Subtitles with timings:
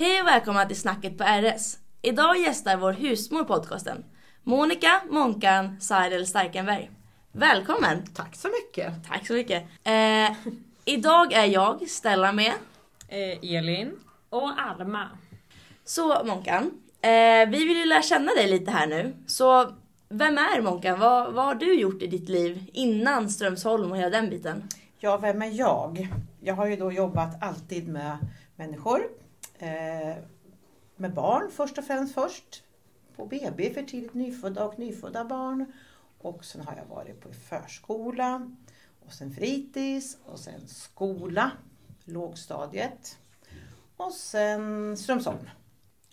[0.00, 1.78] Hej och välkomna till Snacket på RS.
[2.02, 4.04] Idag gästar vår husmor podcasten.
[4.42, 6.90] Monica Monkan Seidel Starkenberg.
[7.32, 8.06] Välkommen!
[8.14, 8.92] Tack så mycket.
[9.08, 9.62] Tack så mycket.
[9.84, 10.32] Eh,
[10.84, 12.52] idag är jag, Stella, med.
[13.08, 13.92] Eh, Elin.
[14.28, 15.08] Och Alma.
[15.84, 19.14] Så Monkan, eh, vi vill ju lära känna dig lite här nu.
[19.26, 19.72] Så
[20.08, 21.00] vem är Monkan?
[21.00, 24.68] Vad, vad har du gjort i ditt liv innan Strömsholm och hela den biten?
[24.98, 26.08] Ja, vem är jag?
[26.40, 28.18] Jag har ju då jobbat alltid med
[28.56, 29.19] människor.
[29.60, 30.16] Eh,
[30.96, 32.62] med barn först och främst först.
[33.16, 35.72] På BB för tidigt nyfödda och nyfödda barn.
[36.18, 38.50] Och sen har jag varit på förskola.
[39.06, 41.50] Och sen fritids och sen skola.
[42.04, 43.18] Lågstadiet.
[43.96, 45.50] Och sen Strömsholm.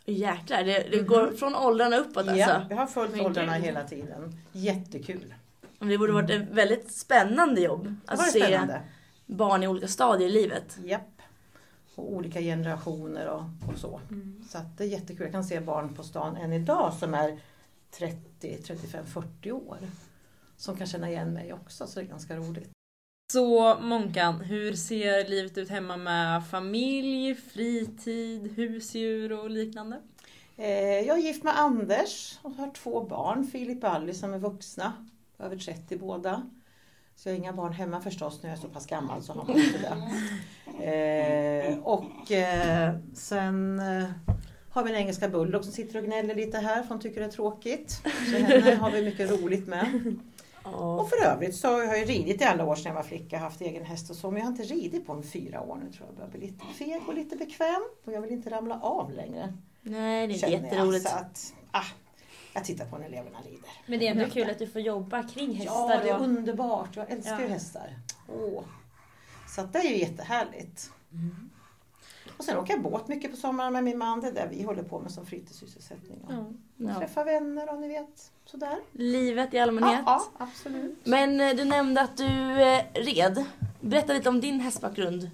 [0.05, 2.35] Jäklar, det, det går från åldrarna uppåt alltså.
[2.35, 4.39] Ja, vi har följt Men åldrarna hela tiden.
[4.51, 5.33] Jättekul.
[5.79, 7.95] Det borde varit ett väldigt spännande jobb.
[8.05, 8.81] Att se spännande.
[9.25, 10.77] barn i olika stadier i livet.
[10.83, 11.16] Japp.
[11.97, 14.01] Och olika generationer och, och så.
[14.09, 14.43] Mm.
[14.49, 15.23] Så att det är jättekul.
[15.23, 17.39] Jag kan se barn på stan än idag som är
[17.91, 19.77] 30, 35, 40 år.
[20.57, 22.69] Som kan känna igen mig också, så det är ganska roligt.
[23.33, 30.01] Så Monkan, hur ser livet ut hemma med familj, fritid, husdjur och liknande?
[30.57, 34.39] Eh, jag är gift med Anders och har två barn, Filip och Alice som är
[34.39, 34.93] vuxna.
[35.39, 36.49] Över 30 båda.
[37.17, 39.45] Så jag har inga barn hemma förstås när jag är så pass gammal så har
[39.45, 39.97] man inte det.
[40.85, 44.09] Eh, och eh, sen eh,
[44.69, 47.25] har vi en engelska bulldog som sitter och gnäller lite här för hon tycker det
[47.25, 48.01] är tråkigt.
[48.31, 50.15] Så henne har vi mycket roligt med.
[50.63, 53.37] Och för övrigt så har jag ju ridit i alla år sedan jag var flicka,
[53.37, 54.31] haft egen häst och så.
[54.31, 56.09] Men jag har inte ridit på en fyra år nu tror jag.
[56.09, 57.81] Jag börjar bli lite feg och lite bekväm.
[58.05, 59.53] Och jag vill inte ramla av längre.
[59.81, 60.63] Nej, det är känner jag.
[60.63, 61.07] jätteroligt.
[61.09, 61.85] Så att, ah,
[62.57, 63.69] jag tittar på när eleverna rider.
[63.85, 65.91] Men det är ändå kul att du får jobba kring hästar.
[65.95, 66.95] Ja, det är underbart.
[66.95, 67.49] Jag älskar ju Ja.
[67.49, 67.95] hästar.
[68.27, 68.63] Åh.
[69.55, 70.91] Så det är ju jättehärligt.
[72.37, 74.21] Och sen åker jag båt mycket på sommaren med min man.
[74.21, 76.19] Det är det vi håller på med som fritidssysselsättning.
[76.29, 76.45] Ja.
[76.77, 76.99] Ja.
[76.99, 78.77] Träffa vänner och ni vet, sådär.
[78.91, 80.01] Livet i allmänhet.
[80.05, 80.99] Ja, ja, absolut.
[81.03, 83.45] Men eh, du nämnde att du eh, red.
[83.81, 85.29] Berätta lite om din hästbakgrund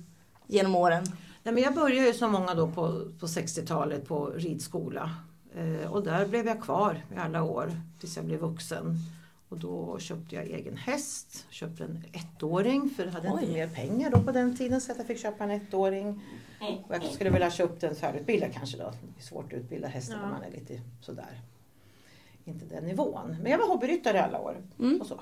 [0.48, 1.04] genom åren.
[1.44, 5.12] Nej, men jag började ju som många då på, på 60-talet på ridskola.
[5.58, 8.98] Eh, och där blev jag kvar i alla år tills jag blev vuxen.
[9.50, 13.42] Och då köpte jag egen häst, köpte en ettåring för jag hade Oj.
[13.42, 16.22] inte mer pengar då på den tiden så att jag fick köpa en ettåring.
[16.88, 18.84] Och jag skulle vilja köpt en färdigutbildad kanske då.
[19.16, 20.30] Det är svårt att utbilda hästar när Ja.
[20.30, 21.42] man är lite sådär.
[22.46, 23.38] Inte den nivån.
[23.42, 24.58] Men jag var hobbyryttare i alla år.
[24.80, 25.02] Mm.
[25.02, 25.20] Och, så.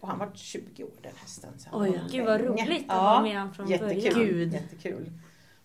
[0.00, 1.50] och han var 20 år den hästen.
[1.58, 3.02] Så Oj, var Gud vad roligt att Ja.
[3.02, 4.14] vara med från Jättekul.
[4.14, 4.28] början.
[4.28, 4.52] Gud.
[4.52, 5.12] Jättekul.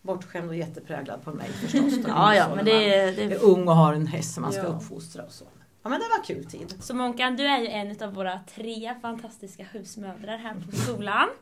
[0.07, 1.93] Bortskämd och jättepräglad på mig förstås.
[2.07, 4.67] Ja, ja, men det, är det ung och har en häst som man ska Ja.
[4.67, 5.45] uppfostra och så.
[5.83, 6.73] Ja men det var kul tid.
[6.79, 11.27] Så Monkan, du är ju en av våra tre fantastiska husmödrar här på skolan.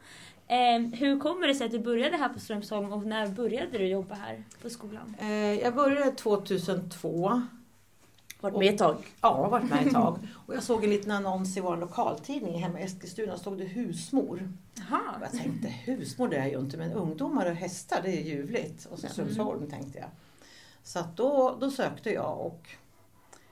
[0.48, 3.88] Eh, hur kommer det sig att du började här på Strömsholm och när började du
[3.88, 5.16] jobba här på skolan?
[5.20, 7.42] Eh, jag började 2002.
[8.51, 8.95] Varit med ett tag.
[9.22, 10.28] Ja, varit med ett tag.
[10.45, 13.38] Och jag såg en liten annons i vår lokaltidning hemma i Eskilstuna.
[13.38, 14.50] stod det husmor.
[14.89, 18.85] Och jag tänkte husmor det är ju inte men ungdomar och hästar det är ljuvligt.
[18.85, 19.07] Och så.
[19.07, 20.09] Strömsholm tänkte jag.
[20.84, 22.67] Så att då, då sökte jag och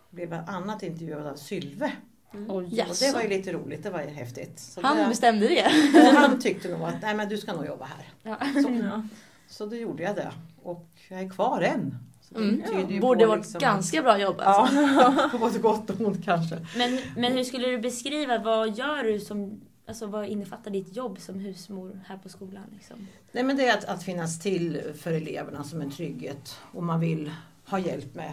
[0.10, 1.92] blev bland annat intervjuad av Sylve.
[2.34, 2.50] Mm.
[2.52, 3.06] Och Jaså.
[3.06, 4.60] det var ju lite roligt, det var ju häftigt.
[4.60, 5.68] Så Han det, bestämde det.
[6.16, 8.14] han tyckte nog att nej men du ska nog jobba här.
[8.24, 8.62] Ja.
[8.64, 9.04] Så, Ja.
[9.48, 10.32] så då gjorde jag det.
[10.64, 11.98] Och jag är kvar än.
[12.36, 12.90] Mm.
[12.90, 14.76] ju Borde varit liksom ganska bra jobb alltså.
[14.76, 16.68] Ja, på både gott och ont kanske.
[16.78, 21.20] Men, men hur skulle du beskriva, vad gör du som, alltså vad innefattar ditt jobb
[21.20, 22.64] som husmor här på skolan?
[22.74, 23.08] Liksom?
[23.32, 27.00] Nej men det är att, att finnas till för eleverna som en trygghet och man
[27.00, 27.32] vill
[27.66, 28.32] ha hjälp med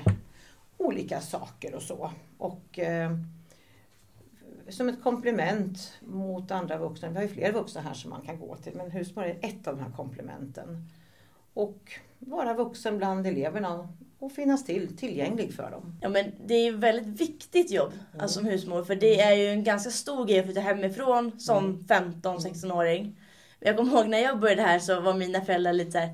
[0.76, 2.10] olika saker och så.
[2.38, 3.10] Och eh,
[4.68, 7.08] som ett komplement mot andra vuxna.
[7.08, 9.66] Vi har ju fler vuxna här som man kan gå till men husmor är ett
[9.66, 10.88] av de här komplementen.
[11.54, 13.88] Och vara vuxen bland eleverna
[14.20, 15.98] och finnas till, tillgänglig för dem.
[16.00, 19.48] Ja men det är ett väldigt viktigt jobb alltså, som husmor för det är ju
[19.48, 23.16] en ganska stor grej att flytta hemifrån som 15-16-åring.
[23.60, 26.08] Jag kommer ihåg när jag började här så var mina föräldrar lite såhär,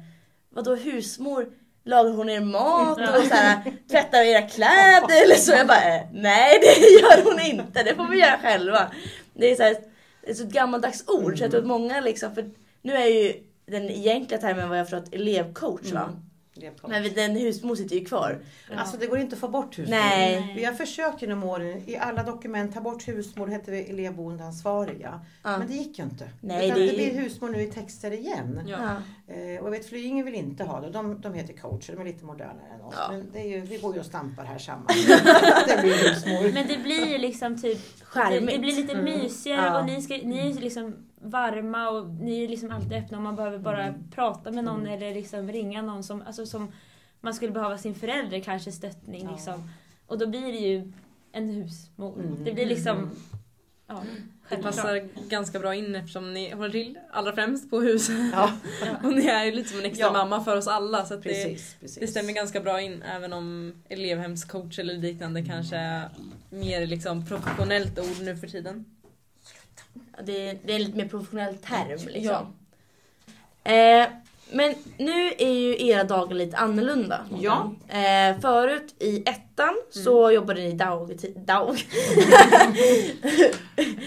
[0.50, 1.52] vadå husmor?
[1.84, 5.52] Lagar hon er mat och så här, tvättar era kläder eller så?
[5.52, 8.90] Jag bara, eh, nej det gör hon inte, det får vi göra själva.
[9.34, 9.76] Det är så, här,
[10.22, 12.50] är så ett gammaldags ord så jag tror att många liksom, för
[12.82, 16.10] nu är ju den egentliga termen vad jag förstått elevcoach va?
[16.56, 16.90] Elevcoach.
[16.90, 18.38] Men den husmor sitter ju kvar.
[18.76, 19.96] Alltså det går inte att få bort husmor.
[19.96, 20.52] Nej.
[20.56, 25.20] Vi har försökt genom åren i alla dokument ta bort husmor, hette vi elevboendeansvariga.
[25.42, 25.58] Ja.
[25.58, 26.30] Men det gick ju inte.
[26.40, 26.92] Nej, Utan det- det...
[26.96, 28.60] blir husmor nu i texter igen.
[28.66, 28.96] Ja.
[29.28, 30.90] Eh, och jag vet Flyinge vill inte ha det.
[30.90, 32.94] De, de heter coacher, de är lite modernare än oss.
[32.98, 33.08] Ja.
[33.10, 34.86] Men det är ju, vi går ju och stampar här samman.
[35.66, 36.52] det blir husmor.
[36.54, 38.50] Men det blir ju liksom typ det, Charmigt.
[38.50, 39.04] det blir lite Mm.
[39.04, 39.80] mysigare Ja.
[39.80, 43.36] och ni, ska, ni är liksom varma och ni är liksom alltid öppna och man
[43.36, 44.10] behöver bara Mm.
[44.10, 44.92] prata med någon Mm.
[44.92, 46.72] eller liksom ringa någon som, alltså som
[47.20, 49.30] man skulle behöva sin förälder kanske stöttning Ja.
[49.30, 49.70] liksom.
[50.06, 50.92] Och då blir det ju
[51.32, 52.14] en husmor.
[52.20, 52.44] Mm.
[52.44, 53.10] Det blir liksom, Mm.
[53.86, 54.76] Ja, Det självklart.
[54.76, 58.16] passar ganska bra in eftersom ni håller till allra främst på huset.
[58.32, 58.52] Ja,
[59.02, 60.12] Och ni är ju lite som en extra Ja.
[60.12, 61.76] mamma för oss alla så att det, precis.
[61.80, 61.98] precis.
[62.00, 66.08] det stämmer ganska bra in även om elevhemscoach eller liknande kanske är
[66.50, 68.84] mer liksom professionellt ord nu för tiden.
[70.24, 72.22] Det, är- det är en lite mer professionell term liksom.
[73.64, 73.72] Ja.
[73.72, 74.08] Eh,
[74.52, 77.20] men nu är ju era dagar lite annorlunda.
[77.40, 77.72] Ja.
[77.88, 81.38] Eh, förut i ettan så jobbade ni dagtid.
[81.46, 81.76] Dag.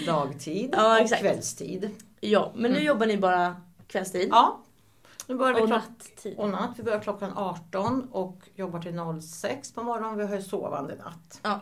[0.06, 1.90] Dagtid Ja, och kvällstid.
[2.20, 3.56] ja, men nu jobbar ni bara
[3.88, 4.30] kvällstid.
[4.32, 4.60] Ja.
[5.28, 6.38] Nu börjar vi Och natttid.
[6.38, 6.72] och natt.
[6.78, 10.18] Vi börjar klockan 18 och jobbar till 06 på morgonen.
[10.18, 11.40] Vi har ju sovande natt.
[11.44, 11.60] Ja.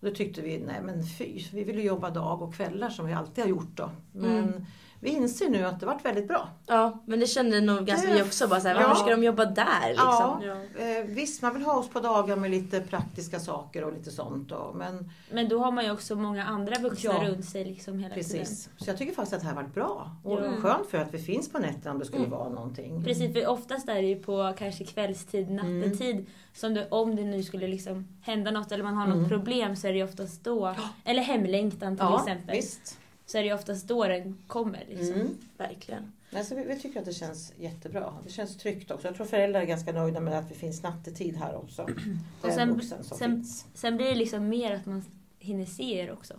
[0.00, 3.06] Och då tyckte vi, nej men fy, vi vill ju jobba dag och kvällar som
[3.06, 3.90] vi alltid har gjort då.
[4.12, 4.66] Men Mm.
[5.04, 6.48] Vi inser nu att det varit väldigt bra.
[6.66, 8.48] Ja, men det kände nog ganska Det- vi också.
[8.48, 8.88] Bara så här, ja.
[8.88, 10.06] Varför ska de jobba där liksom?
[10.08, 10.40] Ja.
[10.78, 10.84] Ja.
[10.84, 14.48] Eh, visst, man vill ha oss på dagar med lite praktiska saker och lite sånt
[14.48, 14.72] då.
[14.74, 17.28] Men Men då har man ju också många andra vuxna Ja.
[17.28, 18.30] runt sig liksom hela tiden.
[18.30, 18.68] precis.
[18.76, 20.10] Så jag tycker faktiskt att det här varit bra.
[20.24, 20.52] Och Ja.
[20.62, 22.38] skönt för att vi finns på nätterna om det skulle Mm.
[22.38, 23.04] vara någonting.
[23.04, 27.42] Precis, för oftast är det ju på kanske kvällstid, nattetid som det, om det nu
[27.42, 29.28] skulle liksom hända något eller man har något Mm.
[29.28, 30.74] problem så är det ju oftast då,
[31.04, 32.98] eller hemlängtan till Ja, exempel, visst.
[33.26, 34.84] Så är det ju oftast då den kommer.
[34.88, 35.14] Liksom.
[35.14, 35.38] Mm.
[35.56, 36.12] Verkligen.
[36.30, 38.14] Nej, så vi, vi tycker att det känns jättebra.
[38.24, 39.08] Det känns tryggt också.
[39.08, 41.88] Jag tror föräldrar är ganska nöjda med att det finns nattetid här också.
[42.42, 43.44] En sen- sen-.
[43.74, 45.04] Sen blir det liksom mer att man
[45.38, 46.34] hinner se er också.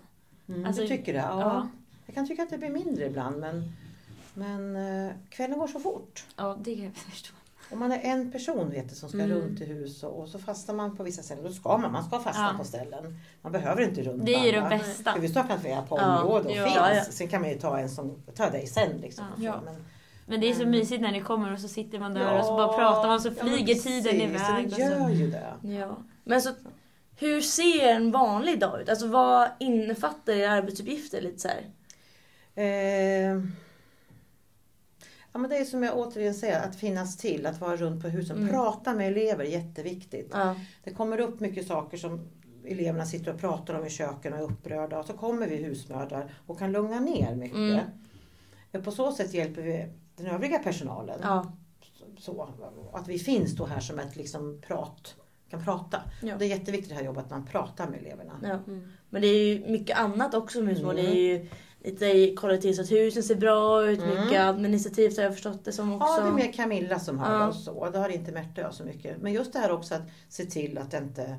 [0.48, 1.20] Mm, alltså- du tycker det?
[1.20, 1.40] Ja.
[1.40, 1.70] Ja.
[2.06, 3.72] Jag kan tycka att det blir mindre ibland men,
[4.34, 6.26] men eh, kvällen går så fort.
[6.36, 7.34] Ja, det kan jag förstå.
[7.71, 9.31] Om man är en person vet du, som ska Mm.
[9.38, 11.44] runt i hus och, och så fastnar man på vissa ställen.
[11.44, 12.57] Då ska man, man ska fastna Ja.
[12.57, 13.19] på ställen.
[13.41, 15.13] Man behöver inte runt Det är ju det bästa.
[15.13, 16.21] För vi står vi är på Ja.
[16.21, 16.63] område och Ja.
[16.65, 16.75] finns.
[17.07, 17.12] Ja.
[17.12, 18.97] Sen kan man ju ta en som tar dig sen.
[19.01, 19.25] Liksom.
[19.38, 19.62] Ja.
[19.65, 19.75] Men,
[20.25, 20.71] Men det är så Mm.
[20.71, 23.31] mysigt när ni kommer och så sitter man där och så bara pratar man så
[23.31, 24.69] flyger tiden iväg.
[24.69, 25.13] Det och gör så.
[25.13, 25.53] ju det.
[25.62, 25.97] Ja.
[26.23, 26.50] Men så,
[27.19, 28.89] hur ser en vanlig dag ut?
[28.89, 31.21] Alltså vad innefattar era arbetsuppgifter?
[31.21, 31.62] Lite så här?
[32.56, 33.41] Eh,
[35.36, 38.08] ja, men det är som jag återigen säger, att finnas till, att vara runt på
[38.08, 38.38] husen.
[38.38, 38.50] Mm.
[38.50, 40.30] Prata med elever, jätteviktigt.
[40.34, 40.56] Ja.
[40.84, 42.28] Det kommer upp mycket saker som
[42.66, 45.00] eleverna sitter och pratar om i köken och är upprörda.
[45.00, 47.58] Och så kommer vi husmödrar och kan lugna ner mycket.
[48.72, 48.84] Mm.
[48.84, 51.20] På så sätt hjälper vi den övriga personalen.
[51.24, 51.54] Ja.
[52.20, 52.50] Så,
[52.94, 55.16] att vi finns då här som ett liksom prat,
[55.50, 56.02] kan prata.
[56.22, 56.36] Ja.
[56.38, 58.40] Det är jätteviktigt det här jobbet, att man pratar med eleverna.
[58.44, 58.60] Ja.
[58.68, 58.92] Mm.
[59.10, 60.92] Men det är ju mycket annat också med husmor.
[60.92, 61.06] Mm.
[61.06, 61.48] Det är ju
[61.86, 64.00] lite kolla till så att husen ser bra ut.
[64.02, 64.24] Mm.
[64.26, 66.08] Mycket administrativt har jag förstått det som också.
[66.18, 67.40] Ja, det är mer Camilla som har Ja.
[67.40, 67.90] det och så.
[67.90, 69.22] Det har inte Märta jag så mycket.
[69.22, 71.36] Men just det här också att se till att det inte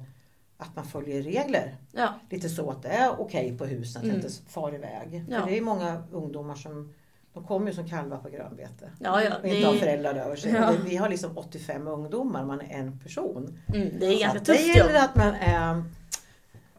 [0.59, 1.77] att man följer regler.
[1.93, 2.15] Ja.
[2.31, 4.21] Lite så att det är okej på husen, att Mm.
[4.21, 5.25] det inte far iväg.
[5.29, 5.41] Ja.
[5.41, 6.95] För det är många ungdomar som
[7.33, 8.91] de kommer ju som kalvar på grönbete.
[9.01, 9.37] Ja, ja.
[9.37, 10.53] Och Det inte har är, föräldrar över sig.
[10.53, 10.73] Ja.
[10.85, 13.59] Vi har liksom 85 ungdomar, man är en person.
[13.75, 14.77] mm, det är ganska att det tufft jobb.
[14.77, 15.85] gäller att man eh,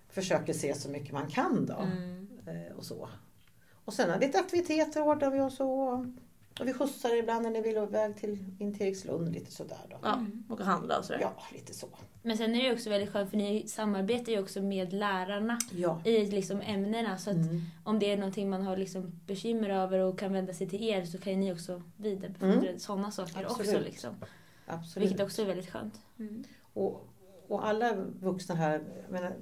[0.10, 1.74] försöker se så mycket man kan då.
[1.75, 2.28] Mm.
[2.48, 3.10] Eh, och så.
[3.88, 5.69] Och sen har lite aktiviteter ordnar vi och så.
[6.60, 9.98] Och vi skjutsar ibland när ni vill iväg till, in till Erikslund lite sådär då.
[10.04, 11.19] Ja, och handla och sådär.
[11.22, 11.88] Ja, lite så.
[12.22, 16.01] Men sen är det också väldigt skönt för ni samarbetar ju också med lärarna Ja.
[16.06, 17.18] i liksom ämnena.
[17.18, 17.62] Så att Mm.
[17.84, 21.06] om det är någonting man har liksom bekymmer över och kan vända sig till er
[21.06, 23.61] så kan ni också vidarebefordra sådana saker också.
[23.61, 23.85] Absolut.
[23.85, 24.16] Liksom.
[24.66, 25.09] Absolut.
[25.09, 26.02] Vilket också är väldigt skönt.
[26.19, 26.44] Mm.
[26.73, 27.07] Och,
[27.47, 28.81] och alla vuxna här,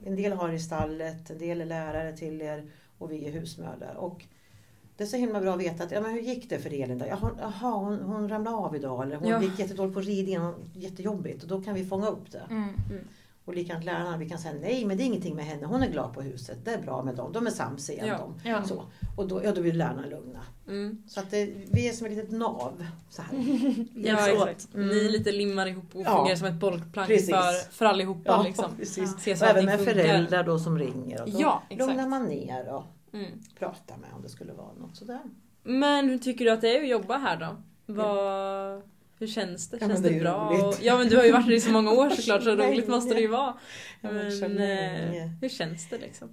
[0.05, 3.93] en del har i stallet, en del är lärare till er och vi är husmödrar.
[3.95, 4.25] Och
[4.97, 6.97] det är så himla bra att veta att, ja men hur gick det för Elin
[6.99, 7.05] då?
[7.05, 9.41] Jaha, hon, hon ramlade av idag eller hon Ja.
[9.41, 11.43] gick jättedåligt på ridningen, hon- jättejobbigt.
[11.43, 12.43] Och då kan vi fånga upp det.
[12.49, 12.69] Mm.
[13.45, 15.87] Och likadant lärarna, vi kan säga nej men det är ingenting med henne, hon är
[15.91, 18.07] glad på huset, det är bra med dem, de är sams igen.
[18.07, 18.17] Ja.
[18.43, 18.49] De.
[18.49, 18.63] Ja.
[18.63, 18.83] Så.
[19.17, 20.39] Och då, ja, då vill lärarna lugna.
[20.67, 21.03] Mm.
[21.07, 22.85] Så att det, vi är som ett litet nav.
[23.09, 23.33] Så här.
[23.95, 24.47] Ja.
[24.73, 24.87] Mm.
[24.87, 26.17] Ni lite limmar ihop och Ja.
[26.17, 27.29] fungerar som ett bollplank Precis.
[27.29, 28.43] för, för allihopa.
[28.43, 28.65] liksom.
[28.77, 29.15] precis.
[29.19, 29.93] Se Och även med funkar.
[29.93, 31.21] föräldrar då som ringer.
[31.21, 31.87] Och då Ja, exakt.
[31.89, 32.83] lugnar man ner och
[33.15, 33.39] Mm.
[33.59, 35.21] pratar med om det skulle vara något sådär.
[35.63, 37.55] Men hur tycker du att det är att jobba här då?
[37.93, 38.81] Vad,
[39.19, 39.77] hur känns det?
[39.81, 40.67] Ja, men Känns det är det, ju bra?
[40.67, 42.87] Och, ja men du har ju varit här i så många år såklart så roligt
[42.87, 43.57] måste det ju vara.
[44.01, 45.23] Men länge.
[45.23, 46.29] eh, hur känns det liksom?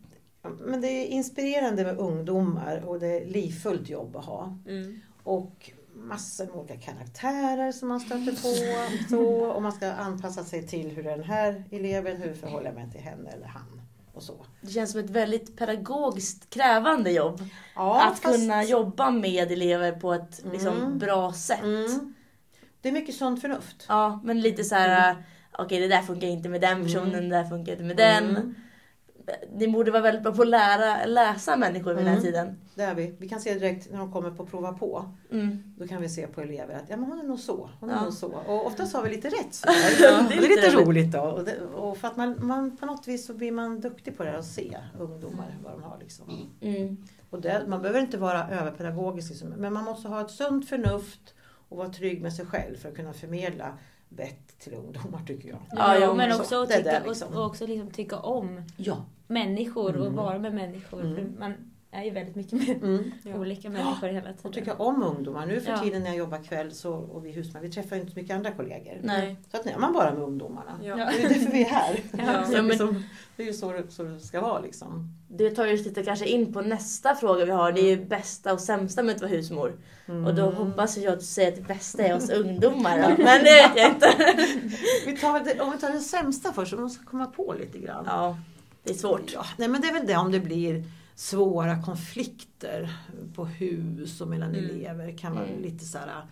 [0.61, 4.59] Men det är inspirerande med ungdomar och det är livfullt jobb att ha.
[4.69, 5.01] Mm.
[5.23, 8.79] Och massor med olika karaktärer som man stöter på.
[9.11, 12.91] Så, och man ska anpassa sig till hur den här eleven, hur förhåller jag mig
[12.91, 13.82] till henne eller han.
[14.15, 14.47] Och så.
[14.61, 17.43] Det känns som ett väldigt pedagogiskt krävande jobb.
[17.75, 20.99] Ja, att kunna jobba med elever på ett liksom, Mm.
[20.99, 21.63] bra sätt.
[21.63, 22.15] Mm.
[22.81, 23.85] Det är mycket sunt förnuft.
[23.89, 25.17] Ja, men lite så här.
[25.59, 28.55] okej det där funkar inte med den personen, det där funkar inte med den.
[29.27, 29.59] Mm.
[29.59, 32.25] ni borde vara väldigt bra på att lära, läsa människor vid den här Mm.
[32.25, 32.57] tiden.
[32.75, 33.15] Det är vi.
[33.19, 35.05] Vi kan se direkt när de kommer på prova på.
[35.33, 35.75] Mm.
[35.79, 37.71] Då kan vi se på elever att ja, men hon är nog så.
[37.81, 38.05] Hon är Ja.
[38.05, 38.27] nog så.
[38.47, 39.55] Och oftast har vi lite rätt.
[39.55, 39.69] Så
[40.03, 41.21] Ja, det, är lite lite roligt då.
[41.21, 44.25] Och, det, och för att man, man, på något vis så blir man duktig på
[44.25, 45.99] det här att se ungdomar vad de har.
[46.01, 46.49] Liksom.
[46.61, 46.97] Mm.
[47.31, 51.35] Och det, man behöver inte vara överpedagogisk, liksom, men man måste ha ett sunt förnuft
[51.69, 53.79] och vara trygg med sig själv för att kunna förmedla
[54.17, 55.59] vett till ungdomar tycker jag.
[55.73, 56.41] Ja, Ja, men så.
[56.41, 57.29] också, att tycka, liksom.
[57.29, 59.05] och, och också liksom tycka om Ja.
[59.27, 60.17] människor och Mm.
[60.17, 61.01] vara med människor.
[61.01, 61.15] Mm.
[61.15, 61.55] För man
[61.95, 63.13] är ju väldigt mycket med Mm.
[63.25, 63.35] Ja.
[63.39, 64.53] olika människor hela Och tiden.
[64.53, 65.47] tycka om ungdomar.
[65.47, 65.79] Nu för Ja.
[65.79, 68.37] tiden när jag jobbar kväll så, och vi husmän, vi träffar ju inte så mycket
[68.37, 69.01] andra kollegor.
[69.03, 69.37] Nej.
[69.51, 70.79] Så att nu är man bara med ungdomarna.
[70.83, 70.97] Ja.
[70.97, 72.01] Det är ju därför vi är här.
[72.13, 72.19] Ja.
[72.47, 73.05] Så Ja, men- liksom,
[73.37, 75.09] det är ju så, så det ska vara liksom.
[75.29, 77.73] Det tar ju lite kanske in på nästa fråga vi har.
[77.73, 79.73] Det är ju bästa och sämsta med att vara husmor.
[80.09, 80.27] Mm.
[80.27, 83.09] Och då hoppas jag att du säger att det bästa är hos ungdomar då.
[83.23, 84.09] Men det vet jag inte.
[85.07, 88.05] vi tar det, om vi tar det sämsta först, vi ska komma på lite grann.
[88.07, 88.37] Ja,
[88.85, 89.33] det är svårt.
[89.35, 92.97] Ja, nej men det är väl det om det blir svåra konflikter
[93.35, 94.65] på hus och mellan Mm.
[94.65, 95.19] elever.
[95.19, 95.63] kan vara Mm.
[95.63, 96.25] lite så här äh,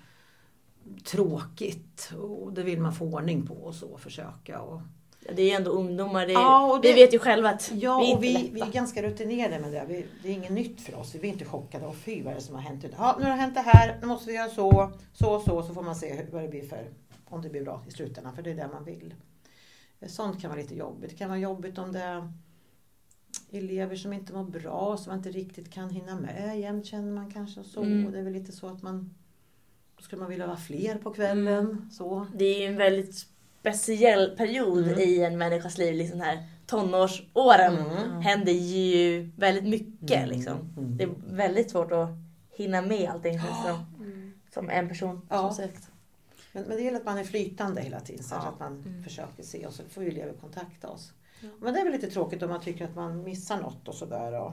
[1.04, 4.60] tråkigt och det vill man få ordning på och så försöka.
[4.60, 4.80] Och,
[5.26, 6.26] Ja, Det är ju ändå ungdomar.
[6.26, 8.50] Det är, Ja, och Vi det- vet ju själva att ja, vi är och vi,
[8.52, 8.66] vi lätta.
[8.66, 9.84] är ganska rutinerade med det.
[9.88, 11.14] Vi, det är inget nytt för oss.
[11.14, 11.86] Vi blir inte chockade.
[11.86, 12.84] Och fy vad är det som har hänt?
[12.96, 13.98] Ja, nu har det hänt det här.
[14.00, 15.62] Nu måste vi göra så, så och så.
[15.62, 16.88] Så får man se hur, vad det blir för,
[17.28, 18.34] om det blir bra i slutändan.
[18.36, 19.14] För det är det man vill.
[20.06, 21.10] Sånt kan vara lite jobbigt.
[21.10, 22.32] Det kan vara jobbigt om det
[23.52, 24.96] elever som inte mår bra.
[24.96, 27.60] Som man inte riktigt kan hinna med jämt känner man kanske.
[27.60, 27.82] Och så.
[27.82, 28.06] Mm.
[28.06, 29.14] Och det är väl lite så att man
[29.96, 31.66] då skulle man vilja vara fler på kvällen.
[31.66, 31.90] Mm.
[31.90, 32.26] Så.
[32.34, 33.26] Det är ju en väldigt
[33.60, 34.98] speciell period Mm.
[35.00, 35.94] i en människas liv.
[35.94, 38.20] Liksom här tonårsåren Mm.
[38.20, 40.16] händer ju väldigt mycket.
[40.24, 40.28] Mm.
[40.30, 40.56] Liksom.
[40.78, 40.96] Mm.
[40.96, 42.08] Det är väldigt svårt att
[42.50, 44.04] hinna med allting som.
[44.04, 44.32] Mm.
[44.54, 45.26] Som en person.
[45.30, 45.52] Ja.
[45.52, 45.88] Som sagt.
[46.52, 48.48] Men, men det gäller att man är flytande hela tiden så Ja.
[48.48, 49.02] att man Mm.
[49.04, 51.12] försöker se och så får ju elever kontakta oss.
[51.60, 54.40] Men det är väl lite tråkigt om man tycker att man missar något och sådär.
[54.40, 54.52] Och,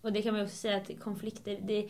[0.00, 1.88] Och det kan man också säga att konflikter, det,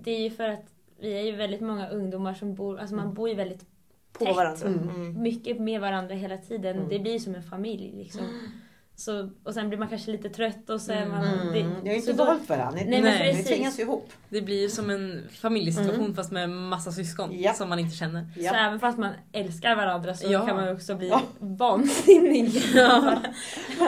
[0.00, 3.04] det är ju för att vi är ju väldigt många ungdomar som bor, alltså man
[3.04, 3.14] Mm.
[3.14, 3.66] bor ju väldigt
[4.12, 4.36] På Tätt.
[4.36, 4.66] varandra.
[4.66, 4.88] Mm.
[4.88, 5.22] Mm.
[5.22, 6.76] mycket med varandra hela tiden.
[6.76, 6.88] Mm.
[6.88, 8.22] Det blir som en familj liksom.
[8.98, 11.24] Så, och sen blir man kanske lite trött och så är man...
[11.26, 11.52] mm.
[11.52, 12.80] det- Ni har så inte då- valt varandra.
[12.84, 14.12] Ni, Nej, men ni tvingas ju ihop.
[14.28, 16.14] Det blir ju som en familjesituation Mm.
[16.14, 17.52] fast med massa syskon Ja.
[17.52, 18.26] som man inte känner.
[18.34, 18.54] Så Ja.
[18.54, 20.46] även fast man älskar varandra så Ja.
[20.46, 21.22] kan man också bli Ja.
[21.38, 22.52] vansinnig.
[22.74, 23.18] Ja.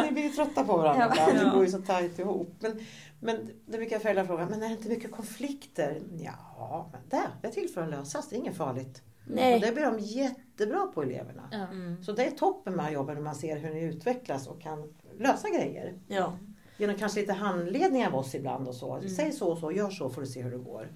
[0.04, 1.28] Ni blir ju trötta på varandra Ja.
[1.44, 1.50] Ja.
[1.50, 2.56] bor ju så tajt ihop.
[2.60, 2.80] Men,
[3.20, 5.98] men det brukar föräldrar fråga, men är det inte mycket konflikter?
[6.20, 8.28] Ja, men det, det är till för att lösas.
[8.28, 9.02] Det är inget farligt.
[9.28, 9.60] Och Nej.
[9.60, 11.48] det blir de jättebra på eleverna.
[11.50, 11.66] Ja.
[11.66, 12.04] Mm.
[12.04, 14.94] Så det är toppen med att jobba när man ser hur ni utvecklas och kan
[15.18, 15.94] lösa grejer.
[16.08, 16.38] Ja.
[16.76, 18.94] Genom kanske lite handledning av oss ibland och så.
[18.94, 19.08] Mm.
[19.08, 20.88] Säg så och så, gör så får du se hur det går.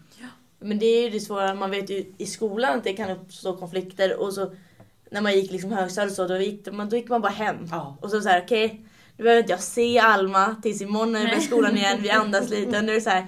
[0.58, 1.54] Men det är ju det svåra.
[1.54, 4.20] Man vet ju i skolan att det kan uppstå konflikter.
[4.20, 4.52] Och så
[5.10, 7.56] när man gick liksom högstadiet så, då gick man, då gick man bara hem.
[7.70, 7.96] Ja.
[8.00, 8.80] Och så så här, okej.
[9.16, 11.40] nu behöver inte jag se Alma tills imorgon när blir Nej.
[11.40, 11.98] skolan igen.
[12.02, 12.78] Vi andas lite.
[12.78, 13.26] Och nu är det så här.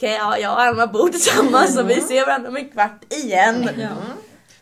[0.00, 3.62] Okej, ja, jag och Alma bor tillsammans och vi ser varandra om en kvart igen.
[3.64, 3.70] Ja.
[3.72, 3.94] Mm.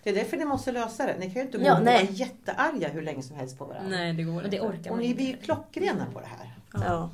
[0.02, 1.16] Det är därför ni måste lösa det.
[1.18, 3.90] Ni kan ju inte gå Ja, och vara jättearga hur länge som helst på varandra.
[3.96, 4.60] Nej, det går Och det inte.
[4.68, 5.44] orkar Och ni blir ju inte.
[5.44, 6.54] klockrena på det här.
[6.86, 7.10] Ja.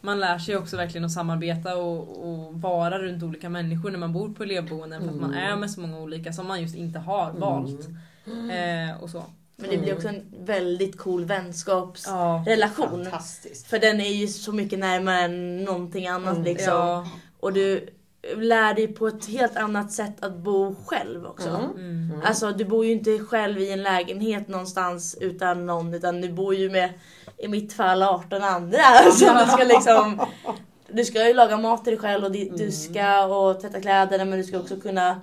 [0.00, 4.12] Man lär sig också verkligen att samarbeta och, och vara runt olika människor när man
[4.12, 5.52] bor på elevboenden för att man Mm.
[5.52, 7.88] är med så många olika som man just inte har valt.
[8.26, 9.24] Eh, och så.
[9.56, 12.98] Men det blir också en väldigt cool vänskapsrelation.
[13.04, 13.10] Ja.
[13.10, 13.66] Fantastiskt.
[13.66, 16.44] För den är ju så mycket närmare än någonting annat Mm.
[16.44, 16.72] liksom.
[16.74, 17.06] Ja.
[17.46, 17.88] Och du
[18.36, 21.48] lär dig på ett helt annat sätt att bo själv också.
[21.48, 21.70] Mm.
[21.70, 22.10] Mm.
[22.10, 22.22] Mm.
[22.24, 26.54] Alltså du bor ju inte själv i en lägenhet någonstans utan någon utan du bor
[26.54, 26.90] ju med
[27.38, 28.78] i mitt fall 18 andra.
[29.12, 30.20] Så du ska liksom
[30.88, 32.72] Du ska ju laga mat till dig själv och di- du Mm.
[32.72, 35.20] ska och tvätta kläderna men du ska också kunna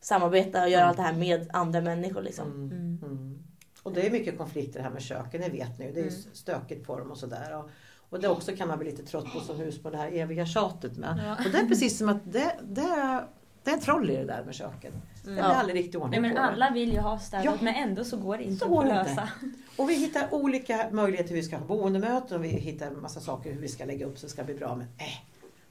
[0.00, 2.46] samarbeta och göra allt det här med andra människor liksom.
[2.46, 2.70] Mm.
[2.72, 2.98] Mm.
[3.02, 3.38] Mm.
[3.82, 5.92] Och det är mycket konflikter här med köken, det vet ni.
[5.92, 6.22] Det är ju Mm.
[6.32, 7.56] stökigt på dem och sådär.
[7.58, 7.70] Och,
[8.10, 10.96] och det också kan man bli lite trött på som husbond, det här eviga tjatet
[10.96, 11.20] med.
[11.26, 11.44] Ja.
[11.44, 13.26] Och det är precis som att det, det, är,
[13.64, 14.92] det är en troll i det där med köken.
[15.24, 15.44] Det blir Ja.
[15.44, 16.42] aldrig riktigt Nej, ordning men på det.
[16.42, 17.54] alla vill ju ha städat Ja.
[17.60, 19.10] men ändå så går det inte Så att lösa.
[19.42, 19.58] inte.
[19.76, 23.20] Och vi hittar olika möjligheter hur vi ska ha boendemöten och vi hittar en massa
[23.20, 24.74] saker hur vi ska lägga upp så det ska bli bra.
[24.76, 25.04] Men äh,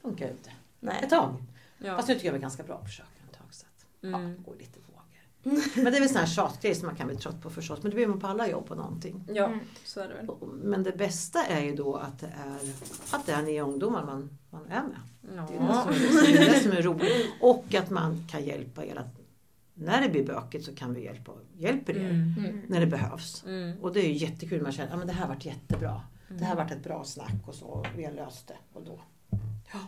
[0.02, 0.50] funkar ju inte.
[0.50, 1.10] Ett Nej.
[1.10, 1.36] tag.
[1.78, 1.96] Ja.
[1.96, 3.48] Fast nu tycker jag vi är ganska bra på köken ett tag.
[3.52, 4.36] Så att, ja, Mm.
[4.38, 4.80] det går lite.
[5.76, 7.80] Men det är väl sådana här tjatgrejer som man kan bli trött på förstås.
[7.84, 9.24] Men det blir man på alla jobb på någonting.
[9.34, 9.60] ja, Mm.
[9.86, 10.28] så är det väl.
[10.52, 12.60] Men det bästa är ju då att det är,
[13.12, 15.00] att det är ni ungdomar man, man är med.
[15.22, 15.84] Det är det, Ja.
[15.84, 17.28] som är, det är det som är roligt.
[17.42, 18.96] Och att man kan hjälpa er.
[18.96, 19.16] Att
[19.74, 22.36] när det blir bökigt så kan vi hjälpa, hjälper er Mm.
[22.38, 22.62] Mm.
[22.68, 23.44] när det behövs.
[23.48, 23.78] Mm.
[23.82, 24.62] Och det är ju jättekul.
[24.62, 26.02] Man känner att ah, det här varit jättebra.
[26.30, 26.58] Det här Mm.
[26.66, 27.86] varit ett bra snack och så.
[27.98, 28.58] Vi har löst det.
[28.74, 29.00] Och då.
[29.74, 29.80] Ja.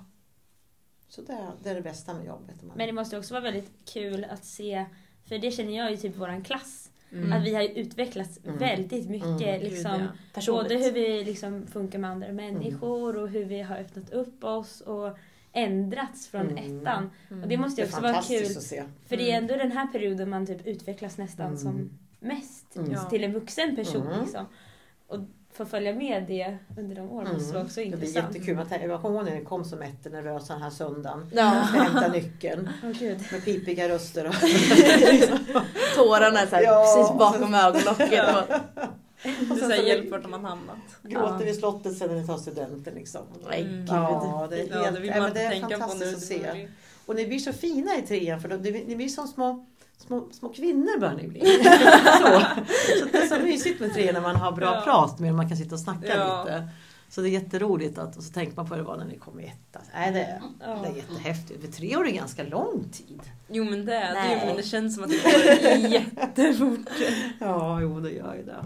[1.08, 2.64] Så det, är- det är det bästa med jobbet.
[2.64, 4.86] Man, Men det måste också vara väldigt kul att se,
[5.32, 6.92] för det känner jag i typ våran klass.
[7.12, 7.34] Mm.
[7.34, 8.58] Att vi har utvecklats Mm.
[8.58, 9.42] väldigt mycket.
[9.42, 9.62] Mm.
[9.62, 10.54] Liksom, Gud, ja.
[10.54, 14.82] Både hur vi liksom funkar med andra människor och hur vi har öppnat upp oss
[14.82, 15.18] och
[15.54, 16.58] ändrats från Mm.
[16.82, 17.10] ettan.
[17.30, 17.44] Mm.
[17.44, 18.46] Och det måste Det ju också vara kul.
[18.58, 18.84] att se.
[19.08, 19.44] För det är Mm.
[19.44, 21.58] ändå den här perioden man typ utvecklas nästan Mm.
[21.58, 22.76] som mest.
[22.76, 23.10] Mm.
[23.10, 24.22] Till en vuxen person Mm.
[24.22, 24.46] liksom.
[25.08, 25.20] Och
[25.54, 28.36] få följa med det under de åren måste vara också Det blir intressant.
[28.36, 28.56] jättekul.
[28.56, 31.30] Man tänker- Jag kommer ihåg när ni kom som jättenervös den här söndagen.
[31.34, 33.20] Ja, Ska hämta nyckeln Åh gud.
[33.32, 34.28] med pipiga röster.
[34.28, 34.34] Och
[35.96, 36.96] tårarna så här, Ja.
[36.98, 38.36] precis bakom ögonlocket.
[38.36, 38.56] Och,
[39.24, 40.78] Det är så här, hjälp vart har hamnat.
[41.04, 42.94] gråter vid slottet sen när ni tar studenten.
[42.94, 43.22] Liksom.
[43.50, 43.78] nej, Mm.
[43.80, 43.88] gud.
[43.90, 45.74] Ja, det är helt, Ja, det vill ja, man men inte det är tänka på
[45.74, 45.80] nu.
[45.80, 46.68] fantastiskt att Det se.
[47.06, 49.66] Och ni blir så fina i trean för då- ni ni blir som små,
[50.08, 51.40] små, små kvinnor bör ni bli.
[52.20, 52.42] så.
[53.00, 54.82] så det är så mysigt med trean när man har bra Ja.
[54.84, 56.44] prat med och man kan sitta och snacka Ja.
[56.44, 56.68] lite.
[57.10, 59.40] Så det är jätteroligt att, och så tänker man på det var när ni kom
[59.40, 59.82] i ettan.
[59.94, 60.68] Nej, det, Ja.
[60.84, 61.62] det är jättehäftigt.
[61.66, 63.22] För tre år är ganska lång tid.
[63.50, 66.90] Jo men det är det men det känns som att det går jättefort.
[67.40, 68.66] Ja, jo det gör ju det.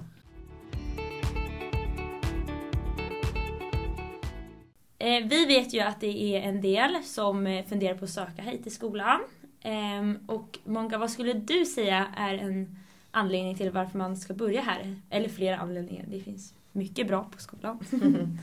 [5.00, 8.42] Eh, vi vet ju att det är en del som eh, funderar på att söka
[8.42, 9.20] hit till skolan.
[9.66, 12.80] Ehm, och Monka, vad skulle du säga är en
[13.12, 15.02] anledning till varför man ska börja här?
[15.10, 17.80] Eller flera anledningar, det finns mycket bra på skolan.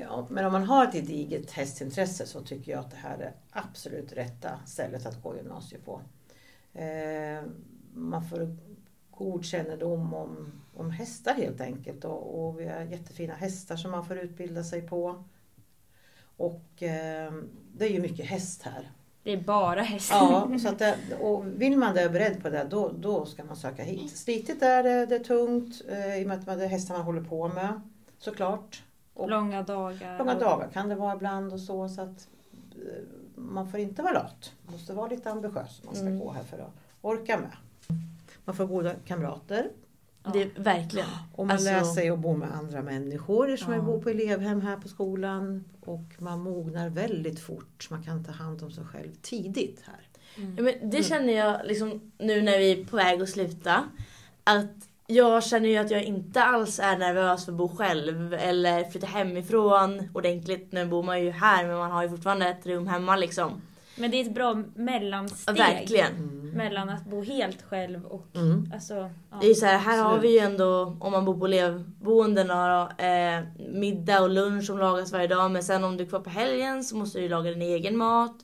[0.00, 3.32] Ja, men om man har ett gediget hästintresse så tycker jag att det här är
[3.50, 6.00] absolut rätta stället att gå gymnasiet på.
[6.74, 7.54] Ehm,
[7.94, 8.56] man får
[9.10, 14.06] god kännedom om, om hästar helt enkelt och, och vi har jättefina hästar som man
[14.06, 15.24] får utbilda sig på.
[16.36, 18.90] Och ehm, det är ju mycket häst här.
[19.24, 20.16] Det är bara hästar.
[20.50, 23.26] Ja, så att det, och vill man det och är beredd på det då, då
[23.26, 24.16] ska man söka hit.
[24.16, 27.04] Slitigt är det, det är tungt eh, i och med att det är hästar man
[27.04, 27.80] håller på med
[28.18, 28.82] såklart.
[29.14, 30.18] Och Långa dagar.
[30.18, 31.88] Långa dagar kan det vara ibland och så.
[31.88, 32.28] så att
[32.76, 33.02] eh,
[33.34, 34.52] Man får inte vara lat.
[34.64, 36.18] Man måste vara lite ambitiös om man ska Mm.
[36.18, 37.50] gå här för att orka med.
[38.44, 39.70] Man får goda kamrater.
[40.32, 41.06] Det är verkligen.
[41.34, 43.80] Och man Alltså- lär sig att bo med andra människor eftersom Ja.
[43.82, 45.64] bor på elevhem här på skolan.
[45.80, 47.86] Och man mognar väldigt fort.
[47.90, 50.00] Man kan ta hand om sig själv tidigt här.
[50.56, 53.84] Ja, men det känner jag liksom nu när vi är på väg att sluta.
[54.44, 54.70] Att
[55.06, 59.06] jag känner ju att jag inte alls är nervös för att bo själv eller flytta
[59.06, 60.72] hemifrån ordentligt.
[60.72, 63.62] Nu bor man ju här men man har ju fortfarande ett rum hemma liksom.
[63.96, 65.56] Men det är ett bra mellansteg.
[65.56, 66.40] verkligen.
[66.54, 68.70] Mellan att bo helt själv och Mm.
[68.74, 68.94] alltså,
[69.30, 69.36] ja.
[69.40, 73.04] Det är så här, här har vi ju ändå, om man bor på elevboendena då,
[73.04, 73.40] eh,
[73.72, 75.50] middag och lunch som lagas varje dag.
[75.50, 77.96] Men sen om du är kvar på helgen så måste du ju laga din egen
[77.96, 78.36] mat.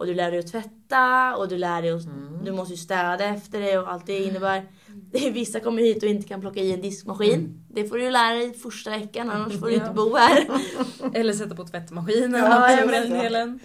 [0.00, 2.44] Och du lär dig att tvätta och du lär dig att, Mm.
[2.44, 4.66] du måste ju städa efter dig och allt det innebär.
[5.12, 7.34] Det är, vissa kommer hit och inte kan plocka i en diskmaskin.
[7.34, 7.60] Mm.
[7.68, 10.46] Det får du lära dig första veckan annars får du inte bo här.
[11.14, 12.40] Eller sätta på tvättmaskinen.
[12.40, 12.66] Ja.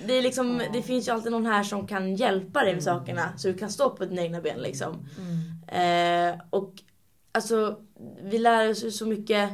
[0.06, 0.69] Det, är liksom, Ja.
[0.74, 3.00] det finns ju alltid någon här som kan hjälpa dig med Mm.
[3.00, 4.95] sakerna så du kan stå på dina egna ben liksom.
[5.17, 6.34] Mm.
[6.34, 6.74] Eh, och
[7.32, 7.80] alltså,
[8.24, 9.50] vi lär oss ju så mycket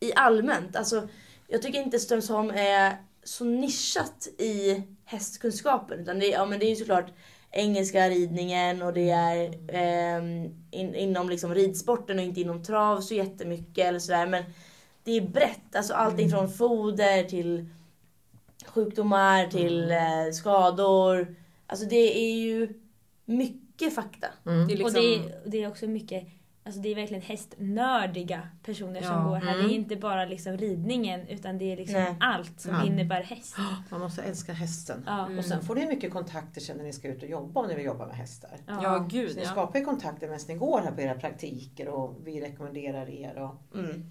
[0.00, 0.76] i allmänt.
[0.76, 1.08] Alltså,
[1.48, 6.00] jag tycker inte Strömsholm är så nischat i hästkunskapen.
[6.00, 7.12] Utan det, är- ja, men det är ju såklart
[7.50, 13.14] engelska ridningen och det är ehm, in, inom liksom ridsporten och inte inom trav så
[13.14, 14.26] jättemycket eller sådär.
[14.26, 14.44] Men
[15.04, 15.76] det är brett.
[15.76, 17.66] Alltså allting från foder till
[18.66, 21.36] sjukdomar till eh, skador.
[21.66, 22.68] Alltså det är ju
[23.24, 24.26] mycket fakta.
[24.46, 24.66] Mm.
[24.66, 26.24] Det är Och liksom, det är, det är också mycket,
[26.66, 29.22] alltså det är verkligen hästnördiga personer som Ja.
[29.28, 29.54] går här.
[29.54, 29.66] Mm.
[29.68, 32.14] Det är inte bara liksom ridningen utan det är liksom Nej.
[32.20, 32.86] allt som Ja.
[32.86, 33.56] innebär häst.
[33.90, 35.04] Man måste älska hästen.
[35.06, 35.26] Ja.
[35.26, 35.38] Mm.
[35.38, 37.74] Och sen får ni mycket kontakter sen när ni ska ut och jobba om ni
[37.74, 38.50] vill jobba med hästar.
[38.66, 39.48] ja gud Så ni ja.
[39.50, 43.36] skapar ju kontakter medan ni går här på era praktiker och vi rekommenderar er.
[43.42, 44.10] Och, Mm.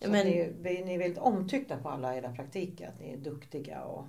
[0.00, 0.52] Ja, så men- ni,
[0.84, 3.80] ni är väldigt omtyckta på alla era praktiker, att ni är duktiga.
[3.80, 4.04] Och,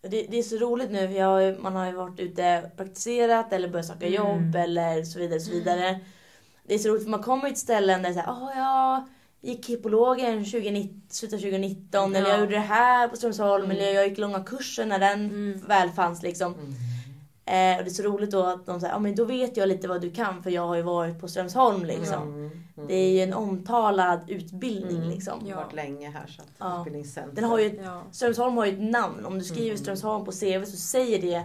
[0.00, 3.52] Det, det är så roligt nu för jag, man har ju varit ute och praktiserat
[3.52, 4.14] eller börjat söka Mm.
[4.16, 5.40] jobb eller så vidare.
[5.40, 6.00] Så vidare.
[6.72, 9.04] Det är så roligt för man kommer till ställen där det är såhär, åh jag
[9.50, 12.40] gick hippologen 2019, slutet av 2019 eller jag Ja.
[12.40, 13.76] gjorde det här på Strömsholm Mm.
[13.76, 15.60] eller jag gick långa kursen när den Mm.
[15.66, 16.52] väl fanns liksom.
[17.44, 19.68] Eh, och det är så roligt då att de säger, ja men då vet jag
[19.68, 22.22] lite vad du kan för jag har ju varit på Strömsholm liksom.
[22.22, 22.50] Mm.
[22.76, 22.88] Mm.
[22.88, 25.10] Det är ju en omtalad utbildning Mm.
[25.10, 25.38] liksom.
[25.40, 25.56] Jag Ja.
[25.56, 26.78] har varit länge här så att Ja.
[26.78, 27.34] utbildningscenter.
[27.36, 28.02] Den har ju ett, ja.
[28.12, 29.26] Strömsholm har ju ett namn.
[29.26, 29.78] Om du skriver Mm.
[29.78, 31.42] Strömsholm på CV så säger det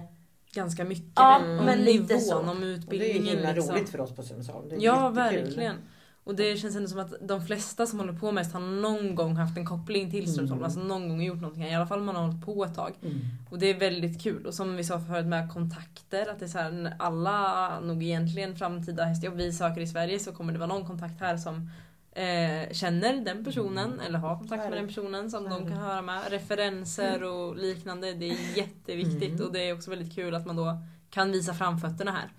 [0.58, 1.12] Ganska mycket.
[1.15, 2.38] Ja, om men lite så.
[2.38, 3.26] om och det är utbildningen.
[3.26, 3.76] himla liksom.
[3.76, 5.76] roligt för oss på är Ja, verkligen.
[6.24, 9.15] Och det känns ändå som att de flesta som håller på med häst har någon
[9.15, 10.60] gång haft en koppling till Strömsholm.
[10.60, 10.63] Mm.
[10.63, 11.63] Alltså någon gång gjort någonting.
[11.63, 12.93] I alla fall man har hållit på ett tag.
[13.02, 13.17] Mm.
[13.50, 14.46] Och det är väldigt kul.
[14.46, 16.30] Och som vi sa förut med kontakter.
[16.32, 20.32] Att det är så här, alla nog egentligen framtida hästjobb vi söker i Sverige så
[20.32, 21.72] kommer det vara någon kontakt här som
[22.18, 26.22] eh, känner den personen eller har kontakt med den personen som de kan höra med.
[26.30, 28.14] Referenser och liknande.
[28.14, 29.46] Det är jätteviktigt Mm.
[29.46, 30.78] och det är också väldigt kul att man då
[31.10, 32.30] kan visa framfötterna här.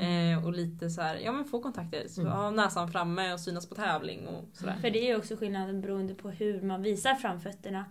[0.00, 2.04] Eh, och lite så här, ja men få kontakter.
[2.08, 2.32] Så Mm.
[2.32, 4.74] ha näsan framme och synas på tävling och sådär.
[4.80, 7.84] För det är ju också skillnaden beroende på hur man visar framfötterna.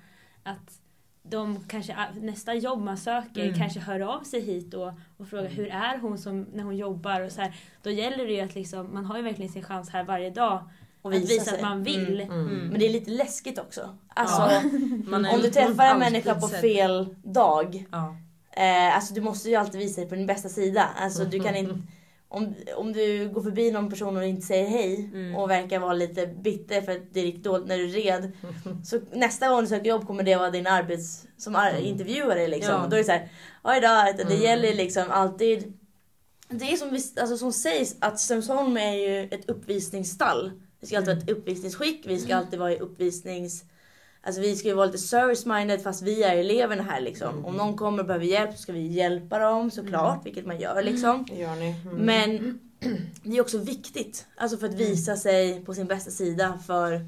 [0.43, 0.79] Att
[1.23, 3.59] de kanske, nästa jobb man söker Mm.
[3.59, 7.21] kanske hör av sig hit och, och frågar hur är hon som, när hon jobbar
[7.21, 7.55] och så här.
[7.83, 10.69] Då gäller det ju att liksom, man har ju verkligen sin chans här varje dag
[11.03, 11.55] Och att visa sig.
[11.55, 12.21] att man vill.
[12.21, 12.31] Mm.
[12.39, 12.47] Mm.
[12.53, 12.67] Mm.
[12.67, 13.97] Men det är lite läskigt också.
[14.07, 14.61] Alltså, Ja.
[15.33, 17.85] Om du träffar en människa på fel dag.
[17.91, 18.15] Ja.
[18.51, 20.89] Eh, alltså du måste ju alltid visa dig på din bästa sida.
[20.97, 21.77] Alltså du kan inte...
[22.27, 25.35] Om, om du går förbi någon person och inte säger hej Mm.
[25.35, 28.31] och verkar vara lite bitter för att det gick dåligt när du red.
[28.85, 31.25] Så nästa gång du söker jobb kommer det vara din arbets...
[31.37, 32.73] som ar- intervjuare liksom.
[32.73, 32.83] Ja.
[32.83, 33.29] Och då är det såhär,
[33.63, 33.87] oj då,
[34.17, 34.41] det Mm.
[34.41, 35.73] gäller liksom alltid...
[36.49, 40.51] Det är som, vi, alltså, som sägs att Strömsholm är ju ett uppvisningsstall.
[40.83, 43.63] Vi ska alltid vara ett uppvisningsskick, vi ska alltid vara i uppvisnings...
[44.21, 47.45] Alltså vi ska ju vara lite service-minded fast vi är eleverna här liksom.
[47.45, 50.83] Om någon kommer och behöver hjälp så ska vi hjälpa dem såklart, vilket man gör
[50.83, 51.25] liksom.
[51.29, 51.75] Det gör ni.
[51.85, 51.95] Mm.
[52.05, 52.59] Men
[53.23, 54.25] det är också viktigt.
[54.35, 57.01] Alltså för att visa sig på sin bästa sida för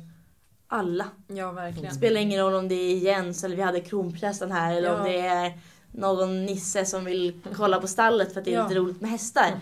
[0.68, 1.06] alla.
[1.28, 1.90] ja, verkligen.
[1.90, 5.08] Det spelar ingen roll om det är Jens eller vi hade kronprästen här eller om
[5.08, 5.14] Ja.
[5.14, 5.54] det är
[5.92, 8.64] någon nisse som vill kolla på stallet för att det är Ja.
[8.68, 9.60] lite roligt med hästar.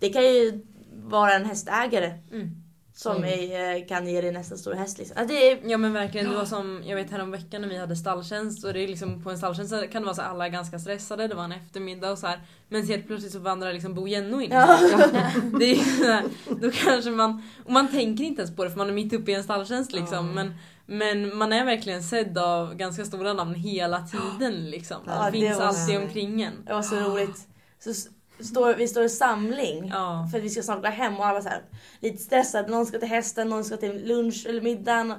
[0.00, 0.66] Det kan ju
[1.04, 2.59] vara en hästägare Mm.
[3.02, 3.28] Som Mm.
[3.52, 4.98] är, kan ge dig nästa stora häst.
[4.98, 5.16] Liksom.
[5.18, 7.76] Ja, det är, Ja men verkligen, det var som jag vet härom veckan när vi
[7.78, 10.28] hade stalltjänst och det är liksom på en stalltjänst så kan det vara så här,
[10.30, 12.40] alla är ganska stressade, det var en eftermiddag och så här.
[12.68, 14.50] Men helt plötsligt så vandrar liksom Bo Jenno in.
[14.52, 14.78] Ja.
[15.58, 16.24] Det är här,
[16.60, 19.30] då kanske man, och man tänker inte ens på det för man är mitt uppe
[19.30, 20.26] i en stalltjänst liksom.
[20.26, 20.32] Ja.
[20.32, 20.54] Men,
[20.86, 24.96] men man är verkligen sedd av ganska stora namn hela tiden liksom.
[25.06, 26.52] Ja, det det finns alltid omkring en.
[26.66, 27.46] det var så roligt.
[27.78, 27.90] Så
[28.44, 29.88] står, vi står i samling.
[29.88, 30.28] Ja.
[30.30, 31.62] För att vi ska snart gå hem och alla så här,
[32.00, 32.68] lite stressade.
[32.68, 35.14] Någon ska till hästen, någon ska till lunch eller middagen.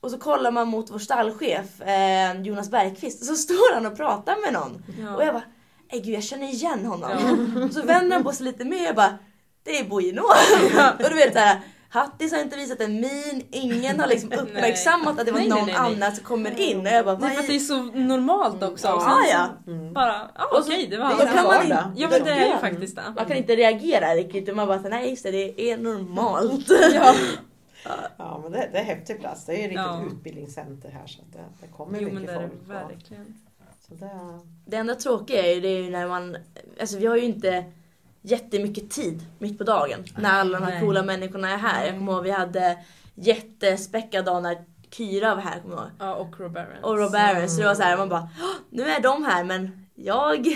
[0.00, 3.96] Och så kollar man mot vår stallchef eh, Jonas Bergqvist och så står han och
[3.96, 4.82] pratar med någon.
[5.00, 5.16] Ja.
[5.16, 5.44] Och jag bara,
[5.92, 7.64] nej gud jag känner igen honom.
[7.64, 9.18] Och så vänder han på sig lite mer och jag bara,
[9.62, 10.22] det är Bojino.
[11.04, 15.26] och du vet såhär, Hattis har inte visat en min, ingen har liksom uppmärksammat att
[15.26, 15.94] det var Nej, någon nej, nej.
[15.94, 16.80] annan som kommer in.
[16.80, 17.58] Och jag bara, Nej för det är är...
[17.58, 18.86] så normalt också.
[18.86, 19.48] Sen så ja.
[19.66, 19.92] Mm.
[19.92, 22.96] Bara, så- okej det var det är kan man Ja men det är ju faktiskt
[22.96, 23.02] det.
[23.16, 26.68] man kan inte reagera riktigt man bara, nej just det, det är normalt.
[26.94, 27.14] Ja.
[28.16, 29.46] Ja men det, det är häftig plats.
[29.46, 30.02] Det är ju ett riktigt Ja.
[30.12, 32.52] utbildningscenter här så att det, det kommer Jo men mycket det är folk.
[32.66, 33.34] det och- verkligen.
[33.88, 34.10] Så det,
[34.66, 36.36] Det enda tråkiga är ju, det är ju när man,
[36.80, 37.64] alltså vi har ju inte
[38.30, 40.80] jättemycket tid mitt på dagen när alla de här Nej.
[40.80, 41.86] coola människorna är här.
[41.86, 42.78] Jag kommer ihåg vi hade
[43.14, 44.56] jättespäckad dag när
[44.90, 45.90] Kyra var här, kommer jag ihåg.
[45.98, 46.82] Ja och Rob Barons.
[46.82, 47.54] Och Rob Barons.
[47.54, 50.46] Så det var så här, man bara, "Åh, nu är de här men jag,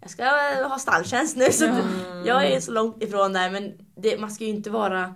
[0.00, 0.24] jag ska
[0.68, 1.52] ha stalltjänst nu.
[1.52, 2.26] Så Mm.
[2.26, 5.14] jag är så långt ifrån där men det, man ska ju inte vara,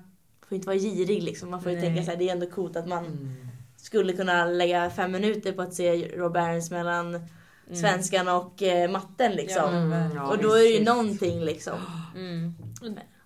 [0.48, 1.50] får inte vara girig liksom.
[1.50, 1.86] Man får ju Nej.
[1.86, 3.36] tänka så här, det är ändå coolt att man mm.
[3.76, 7.20] skulle kunna lägga fem minuter på att se Rob Barons mellan
[7.66, 7.76] Mm.
[7.80, 9.62] svenskan och eh, matten liksom.
[9.74, 11.74] Ja, Mm, ja, och då är det ju någonting liksom.
[12.16, 12.54] Mm.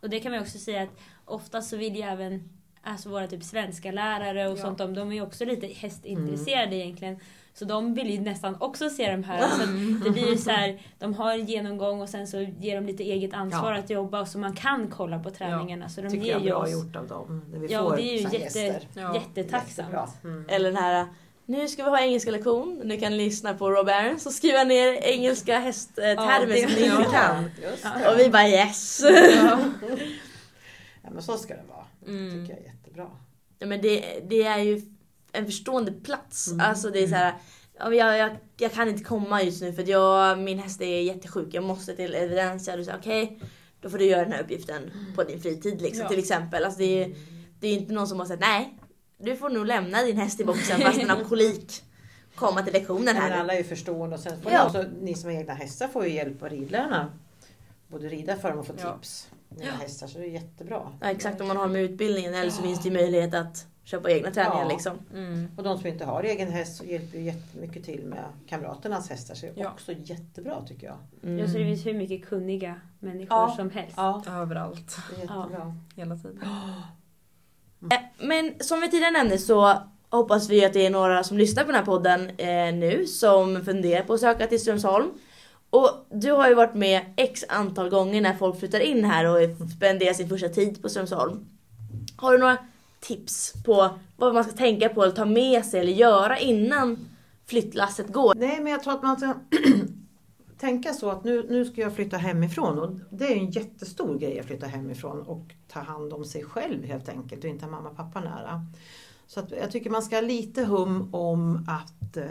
[0.02, 2.48] Och det kan man också säga att ofta så vill ju även
[2.82, 4.62] alltså våra typ svenska lärare och Ja.
[4.62, 7.18] sånt, de, de är ju också lite hästintresserade egentligen.
[7.54, 9.40] Så de vill ju nästan också se de här.
[9.48, 9.66] Så
[10.04, 13.02] det blir ju så här, de har en genomgång och sen så ger de lite
[13.02, 13.78] eget ansvar Ja.
[13.78, 15.88] att jobba så man kan kolla på träningarna.
[15.88, 16.72] Så de tycker ger jag är bra oss...
[16.72, 17.44] gjort av dem.
[17.52, 18.80] När vi Ja, får det är ju jätte.
[18.94, 19.14] Ja.
[19.14, 20.24] jättetacksamt.
[20.24, 20.46] Mm.
[20.48, 21.06] Eller den här,
[21.48, 22.80] nu ska vi ha engelska lektion.
[22.84, 26.84] Nu kan ni lyssna på Rob Barons och skriva ner engelska hästtermer Ja, som ni
[26.84, 27.50] inte kan.
[27.84, 28.12] Ja.
[28.12, 29.00] Och vi bara yes!
[29.36, 29.58] Ja.
[31.02, 31.84] Ja, men så ska det vara.
[32.00, 32.30] Det Mm.
[32.46, 33.06] tycker jag är jättebra.
[33.58, 34.82] Ja, men det, det är ju
[35.32, 36.48] en förstående plats.
[36.48, 36.60] Mm.
[36.60, 37.34] Alltså det är så här,
[37.78, 41.48] jag, jag, jag kan inte komma just nu för att jag, min häst är jättesjuk.
[41.54, 42.66] Jag måste till evidens.
[42.66, 43.40] Du säger okej,
[43.80, 46.64] då får du göra den här uppgiften på din fritid liksom, till exempel.
[46.64, 47.14] Alltså, det, är,
[47.60, 48.77] det är inte någon som har sagt nej,
[49.18, 51.82] du får nog lämna din häst i boxen fast den har kolik.
[52.34, 53.36] Komma till lektionen Men här nu.
[53.36, 54.62] alla är ju förstående och sen får Ja.
[54.62, 57.12] ni, också, ni som har egna hästar får ju hjälp av ridlärarna.
[57.88, 58.92] Både rida för dem och få Ja.
[58.94, 59.30] tips.
[59.48, 60.82] Med hästar så det är jättebra.
[61.00, 64.10] Ja, exakt, om man har med utbildningen eller så finns det ju möjlighet att köpa
[64.10, 64.68] egna träningar Ja.
[64.68, 64.98] liksom.
[65.14, 65.48] Mm.
[65.56, 69.34] Och de som inte har egen häst så hjälper ju jättemycket till med kamraternas hästar.
[69.34, 69.70] Så det är Ja.
[69.70, 70.96] också jättebra tycker jag.
[71.22, 71.38] Mm.
[71.38, 73.52] Ja, så det finns hur mycket kunniga människor Ja.
[73.56, 73.94] som helst.
[73.96, 74.96] Ja, Överallt.
[75.10, 75.74] det är jättebra.
[75.96, 76.40] Hela tiden.
[77.82, 79.74] Eh, men som vi tidigare nämnde så
[80.10, 83.64] hoppas vi att det är några som lyssnar på den här podden eh, nu som
[83.64, 85.10] funderar på att söka till Strömsholm.
[85.70, 89.56] Och du har ju varit med x antal gånger när folk flyttar in här och
[89.76, 91.46] spenderar sin första tid på Strömsholm.
[92.16, 92.56] Har du några
[93.00, 97.08] tips på vad man ska tänka på eller ta med sig eller göra innan
[97.46, 98.34] flyttlasset går?
[98.34, 99.26] Nej men jag tror att man ska
[100.58, 104.40] tänka så att nu, nu ska jag flytta hemifrån och det är en jättestor grej
[104.40, 107.88] att flytta hemifrån och ta hand om sig själv helt enkelt och inte ha mamma
[107.88, 108.66] och pappa nära.
[109.26, 112.24] Så att jag tycker man ska ha lite hum om att eh,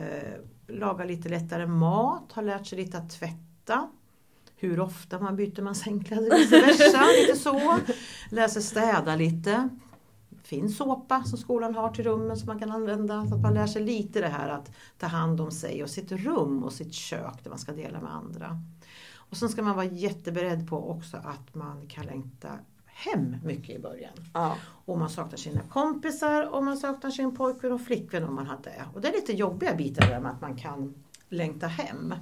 [0.68, 3.90] laga lite lättare mat, ha lärt sig lite att tvätta.
[4.56, 7.78] Hur ofta man byter man sängkläder, vice versa, lite så.
[8.32, 9.70] Lär sig städa lite.
[10.47, 13.27] Finns såpa som skolan har till rummen som man kan använda.
[13.27, 16.12] Så att man lär sig lite det här att ta hand om sig och sitt
[16.12, 18.62] rum och sitt kök där man ska dela med andra.
[19.15, 22.49] Och sen ska man vara jätteberedd på också att man kan längta
[22.86, 24.13] hem mycket i början.
[24.33, 24.55] Ja.
[24.86, 28.86] Och man saknar sina kompisar och man saknar sin pojkvän och flickvän om man hade.
[28.93, 30.93] Och det är lite jobbiga bitar där med att man kan
[31.29, 32.13] längta hem.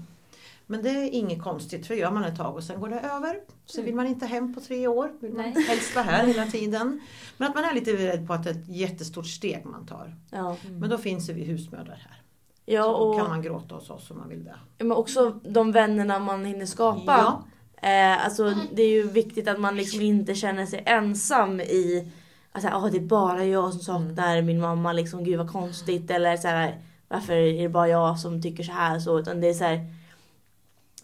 [0.67, 2.99] Men det är inget konstigt, för det gör man ett tag och sen går det
[2.99, 3.39] över.
[3.65, 5.63] Så vill man inte hem på tre år, vill man Nej.
[5.63, 7.01] helst vara här hela tiden.
[7.37, 10.15] Men att man är lite beredd på att det är ett jättestort steg man tar.
[10.31, 10.57] Ja.
[10.71, 12.21] Men då finns ju vi husmödrar här.
[12.65, 14.55] ja, Så och kan man gråta hos oss om man vill det.
[14.83, 17.43] men också de vännerna man hinner skapa.
[17.81, 22.11] Eh, alltså, det är ju viktigt att man liksom inte känner sig ensam i
[22.51, 24.93] att alltså, det är bara jag som saknar min mamma.
[24.93, 26.11] Liksom, Gud vad konstigt.
[26.11, 28.99] Eller så här, varför är det bara jag som tycker så här?
[28.99, 29.79] Så, utan det är så här,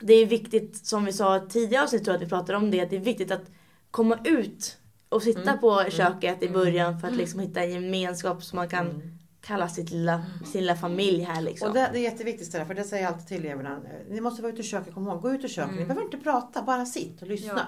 [0.01, 2.81] Det är viktigt, som vi sa tidigare avsnitt tror jag att vi pratade om det.
[2.81, 3.43] Att det är viktigt att
[3.91, 4.77] komma ut
[5.09, 5.59] och sitta Mm.
[5.59, 9.91] på köket i början för att liksom hitta en gemenskap som man kan kalla sitt
[9.91, 11.67] lilla, sin lilla familj här liksom.
[11.67, 13.79] Och det, det är jätteviktigt för det säger jag alltid till eleverna.
[14.09, 15.75] Ni måste vara ute i köket, kom ihåg, gå ut i köket.
[15.75, 17.67] Ni behöver inte prata, bara sitt och lyssna.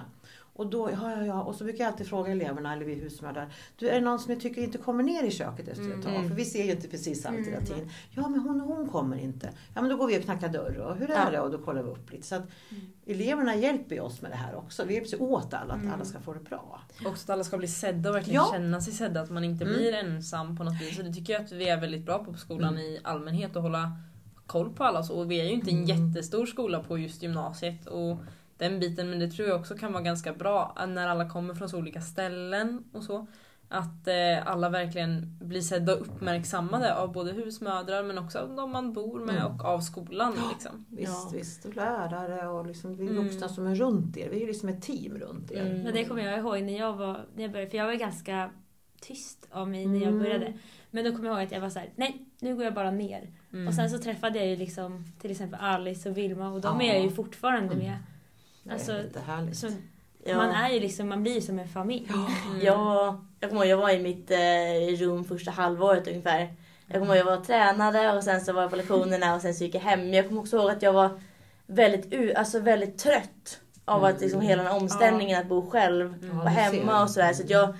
[0.56, 1.42] Och då, ja, ja, ja.
[1.42, 3.54] Och så brukar jag alltid fråga eleverna, eller vi husmödrar.
[3.76, 6.28] Du, är det någon som ni tycker inte kommer ner i köket efter ett tag?
[6.28, 7.88] För vi ser ju inte precis allt hela tiden.
[8.10, 9.50] Ja, men hon, hon kommer inte.
[9.74, 10.76] Ja, men då går vi och knackar dörr.
[10.78, 11.40] Och hur är det?
[11.40, 12.26] Och då kollar vi upp lite.
[12.26, 12.42] Så att
[13.06, 14.84] eleverna hjälper ju oss med det här också.
[14.84, 16.80] Vi hjälps åt alla, att alla ska få det bra.
[17.06, 18.48] Också att alla ska bli sedda och verkligen Ja.
[18.52, 19.20] känna sig sedda.
[19.20, 19.76] Att man inte Mm.
[19.76, 20.98] blir ensam på något vis.
[20.98, 23.56] Och det tycker jag att vi är väldigt bra på på skolan i allmänhet.
[23.56, 23.92] Att hålla
[24.46, 25.02] koll på alla.
[25.02, 25.14] Så.
[25.14, 27.86] Och vi är ju inte en jättestor skola på just gymnasiet.
[27.86, 28.16] Och
[28.58, 31.54] den biten, men det tror jag också kan vara ganska bra att när alla kommer
[31.54, 33.26] från så olika ställen och så.
[33.68, 38.70] Att eh, alla verkligen blir sedda och uppmärksammade av både husmödrar men också av de
[38.70, 39.52] man bor med Mm.
[39.54, 40.34] och av skolan.
[40.52, 40.86] Liksom.
[40.90, 41.38] Visst, Ja.
[41.38, 41.64] visst.
[41.64, 43.24] Och lärare och liksom, vi Mm.
[43.24, 44.28] vuxna som är runt er.
[44.30, 45.66] Vi är ju liksom ett team runt er.
[45.66, 45.82] Mm.
[45.82, 48.50] Men det kommer jag ihåg när jag, var, när jag började, för jag var ganska
[49.00, 50.18] tyst av mig när jag Mm.
[50.18, 50.52] började.
[50.90, 52.90] Men då kommer jag ihåg att jag var så här: nej nu går jag bara
[52.90, 53.30] ner.
[53.52, 53.68] Mm.
[53.68, 56.86] Och sen så träffade jag ju liksom till exempel Alice och Vilma och de Ja.
[56.86, 57.78] är jag ju fortfarande Mm.
[57.86, 57.96] med.
[58.64, 59.56] Det är Alltså, jättehärligt.
[59.56, 59.68] Så
[60.26, 60.36] Ja.
[60.36, 62.08] Man är ju liksom, man blir som en familj.
[62.08, 62.60] Mm.
[62.62, 66.54] Jag, jag kommer ihåg, jag var i mitt eh, rum första halvåret ungefär.
[66.86, 69.40] Jag kommer ihåg, jag var och tränade och sen så var jag på lektionerna och
[69.42, 70.14] sen så gick jag hem.
[70.14, 71.20] Jag kommer också ihåg att jag var
[71.66, 76.44] väldigt, alltså väldigt trött av att liksom hela den här omställningen att bo själv Ja,
[76.44, 77.32] det ser hemma och sådär.
[77.32, 77.74] Så att jag,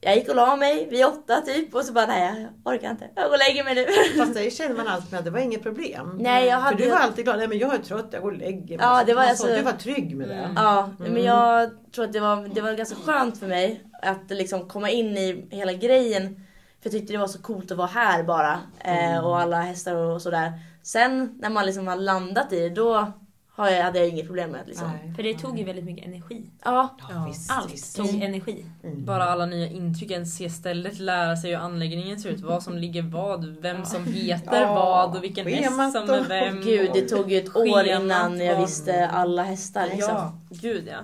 [0.00, 3.10] jag gick och la mig vid åtta typ och så bara nej jag orkar inte.
[3.14, 3.86] Jag går och lägger mig nu.
[4.18, 6.18] Fast det känner man alltid med, det var inget problem.
[6.20, 8.30] Nej, jag För du hade- var alltid glad, nej men jag är trött, jag går
[8.32, 8.86] och lägger mig.
[8.86, 10.34] Ja, det var så, alltså- Du var trygg med det.
[10.34, 10.52] Mm.
[10.56, 11.12] Ja, Mm.
[11.12, 14.90] men jag tror att det var, det var ganska skönt för mig att liksom komma
[14.90, 16.34] in i hela grejen.
[16.82, 18.58] För jag tyckte det var så coolt att vara här bara.
[18.80, 19.14] Mm.
[19.14, 20.52] Eh, och alla hästar och sådär.
[20.82, 23.12] Sen när man liksom har landat i det, då
[23.58, 24.68] har jag, hade jag inget problem med det.
[24.68, 24.90] Liksom.
[25.04, 25.14] Nej.
[25.14, 26.42] För det tog ju väldigt mycket energi.
[26.64, 27.96] Ja, Ja, visst, Allt visst.
[27.96, 28.64] tog energi.
[28.84, 29.04] Mm.
[29.04, 33.02] Bara alla nya intrycken, se stället, lära sig hur anläggningen ser ut, vad som ligger
[33.02, 36.60] vad, vem som heter Ja, vad och vilken schemat häst som är och- vem.
[36.60, 39.86] gud det tog ju ett år innan jag visste alla hästar.
[39.92, 40.14] Liksom.
[40.14, 40.98] Ja, gud ja.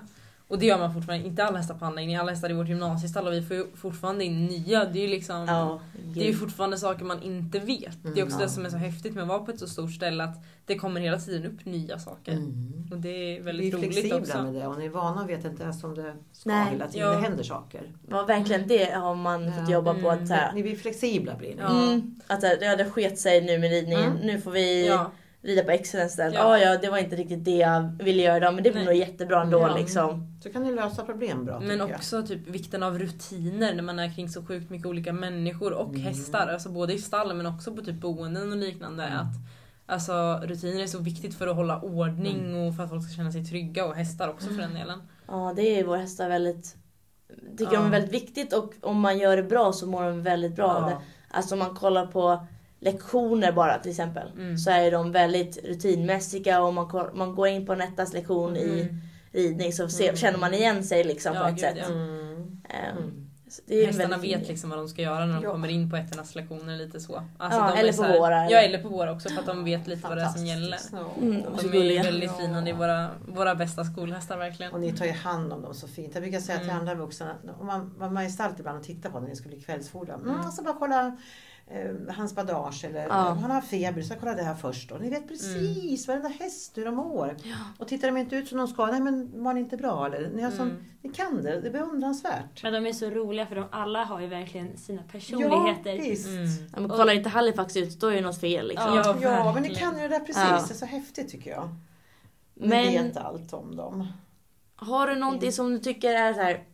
[0.55, 3.27] Och det gör man fortfarande, inte alla hästar på anläggningen, alla hästar i vårt gymnasiestall
[3.27, 4.85] och vi får ju fortfarande in nya.
[4.85, 5.81] Det är ju liksom Ja,
[6.15, 8.03] det är ju fortfarande saker man inte vet.
[8.03, 8.45] Det är Mm, också ja.
[8.45, 10.75] det som är så häftigt med att vara på ett så stort ställe att det
[10.79, 12.33] kommer hela tiden upp nya saker.
[12.33, 12.89] Mm.
[12.91, 14.43] Och det är Vi väldigt är roligt flexibla också.
[14.43, 16.67] med det och ni är vana och vet inte ens som det ska Nej.
[16.73, 17.07] hela tiden.
[17.09, 17.15] Ja.
[17.15, 17.83] Det händer saker.
[18.11, 19.75] Ja, verkligen det har man fått Ja.
[19.75, 20.11] jobba på.
[20.11, 20.31] Att, Mm.
[20.31, 21.61] här, Ni blir flexibla blir ni.
[21.63, 21.83] Ja.
[21.83, 24.13] mm, att här, det sket sig nu med ridningen.
[24.13, 24.27] Mm.
[24.27, 25.11] Nu får vi Ja.
[25.45, 26.35] Rida på excellence istället.
[26.35, 26.59] Ja.
[26.59, 26.65] Ja.
[26.73, 29.43] ja, det var inte riktigt det jag ville göra idag men det blir nog jättebra
[29.43, 29.77] ändå Ja.
[29.77, 30.27] liksom.
[30.43, 31.91] Så kan ni lösa problem bra Men tycker jag.
[31.97, 35.89] också typ vikten av rutiner när man är kring så sjukt mycket olika människor och
[35.89, 36.01] Mm.
[36.03, 36.49] hästar.
[36.53, 39.05] Alltså både i stall men också på typ boenden och liknande.
[39.07, 39.35] Att,
[39.87, 42.57] alltså rutiner är så viktigt för att hålla ordning Mm.
[42.69, 45.03] och för att folk ska känna sig trygga och hästar också för den delen.
[45.29, 46.77] Ja, det är våra hästar väldigt...
[47.59, 47.79] Tycker Ja.
[47.81, 50.67] de är väldigt viktigt och om man gör det bra så mår de väldigt bra
[50.75, 50.97] av det.
[51.31, 52.47] Alltså om man kollar på
[52.85, 54.29] lektioner bara till exempel.
[54.37, 54.59] Mm.
[54.59, 59.01] Så är de väldigt rutinmässiga och man, man går in på Nettas lektion i Mm.
[59.33, 60.17] ridning så ser, Mm.
[60.17, 61.77] känner man igen sig liksom Ja, på ett gud, sätt.
[61.81, 61.87] ja.
[61.87, 62.61] Mm.
[62.69, 63.31] Ehm, Mm.
[63.49, 65.51] så det är Hästarna vet liksom vad de ska göra när de Ja.
[65.53, 67.23] kommer in på ettornas lektioner lite så.
[67.39, 68.51] Alltså, Ja, de är eller så på här- våra.
[68.51, 70.79] Ja eller på våra också för att de vet lite vad det är som gäller.
[70.93, 74.73] Mm, de är så De är väldigt fina, det är våra, våra bästa skolhästar verkligen.
[74.73, 76.11] Och ni tar ju hand om dem så fint.
[76.15, 76.81] Jag brukar säga till Mm.
[76.81, 80.15] andra vuxna, om man med i stalt ibland och tittade på när ni skulle kvällsfodra.
[80.15, 80.29] Mm.
[80.29, 80.41] Mm.
[80.41, 81.17] Alltså bara kolla
[81.67, 83.15] eh, hans badage eller Ja.
[83.41, 84.93] han har feber så kolla det här först.
[84.93, 87.37] Och ni vet precis varenda häst hur de mår.
[87.79, 90.31] Och tittar de inte ut som de ska, nej men var ni inte bra eller?
[90.31, 90.85] Ni, har som, Mm.
[91.03, 92.63] ni kan det, det är beundransvärt.
[92.63, 95.95] Men de är så roliga för de alla har ju verkligen sina personligheter.
[95.95, 96.27] Ja, visst.
[96.29, 96.47] Mm.
[96.75, 98.95] Ja, men kollar inte Halifax ut då är det något fel liksom.
[98.97, 99.17] Ja.
[99.23, 100.37] Ja, men ni kan ju det där precis.
[100.37, 100.65] Ja.
[100.69, 101.69] Det är så häftigt tycker jag.
[102.55, 104.07] Vi Men vet allt om dem.
[104.77, 106.65] har du någonting som du tycker är så här,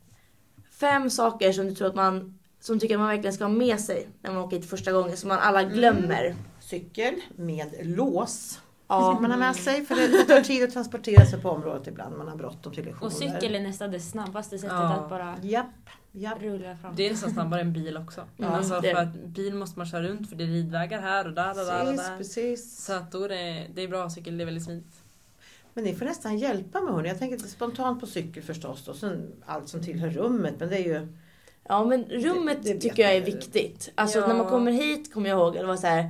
[0.70, 4.08] fem saker som du tror att man som tycker man verkligen ska ha med sig
[4.22, 6.36] när man åker hit första gången som man alla glömmer?
[6.60, 8.60] Cykel med lås.
[8.88, 9.18] Ja.
[9.20, 12.16] Man ha med sig för det, det tar tid att transportera sig på området ibland.
[12.18, 13.06] Man har bråttom till lektioner.
[13.06, 14.92] Och cykel är nästan det snabbaste sättet Ja.
[14.92, 15.66] att bara Japp,
[16.12, 16.40] japp.
[16.42, 16.94] rulla fram.
[16.96, 18.20] Det är nästan snabbare än bil också.
[18.38, 21.32] Mm, alltså, för att bil måste man köra runt för det är ridvägar här och
[21.32, 22.18] där och där och där.
[22.18, 22.84] precis.
[22.84, 24.94] Så att då är det, det är bra cykel, det är väldigt smidigt.
[25.74, 27.08] Men ni får nästan hjälpa mig hörni.
[27.08, 30.54] Jag tänker spontant på cykel förstås och sen allt som tillhör rummet.
[30.58, 31.08] Men det är ju...
[31.68, 33.90] Ja men rummet Det- det tycker jag är viktigt.
[33.94, 34.26] Alltså Ja.
[34.26, 36.04] när man kommer hit kommer jag ihåg att det var så här.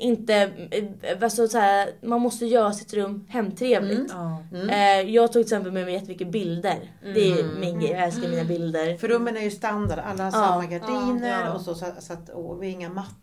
[0.00, 0.34] Inte,
[0.70, 4.12] eh, alltså så här, man måste göra sitt rum hemtrevligt.
[4.12, 4.22] Mm.
[4.22, 4.42] Ja.
[4.58, 4.68] Mm.
[4.70, 6.76] Eh, jag tog till exempel med mig jättemycket bilder.
[7.14, 7.60] Det är Mm.
[7.60, 8.96] min grej, jag älskar mina bilder.
[8.96, 9.98] För rummen är ju standard.
[9.98, 10.46] Alla har Ja.
[10.48, 11.52] samma gardiner Ja.
[11.52, 13.14] och så, så, så att, och vi har inga mattor.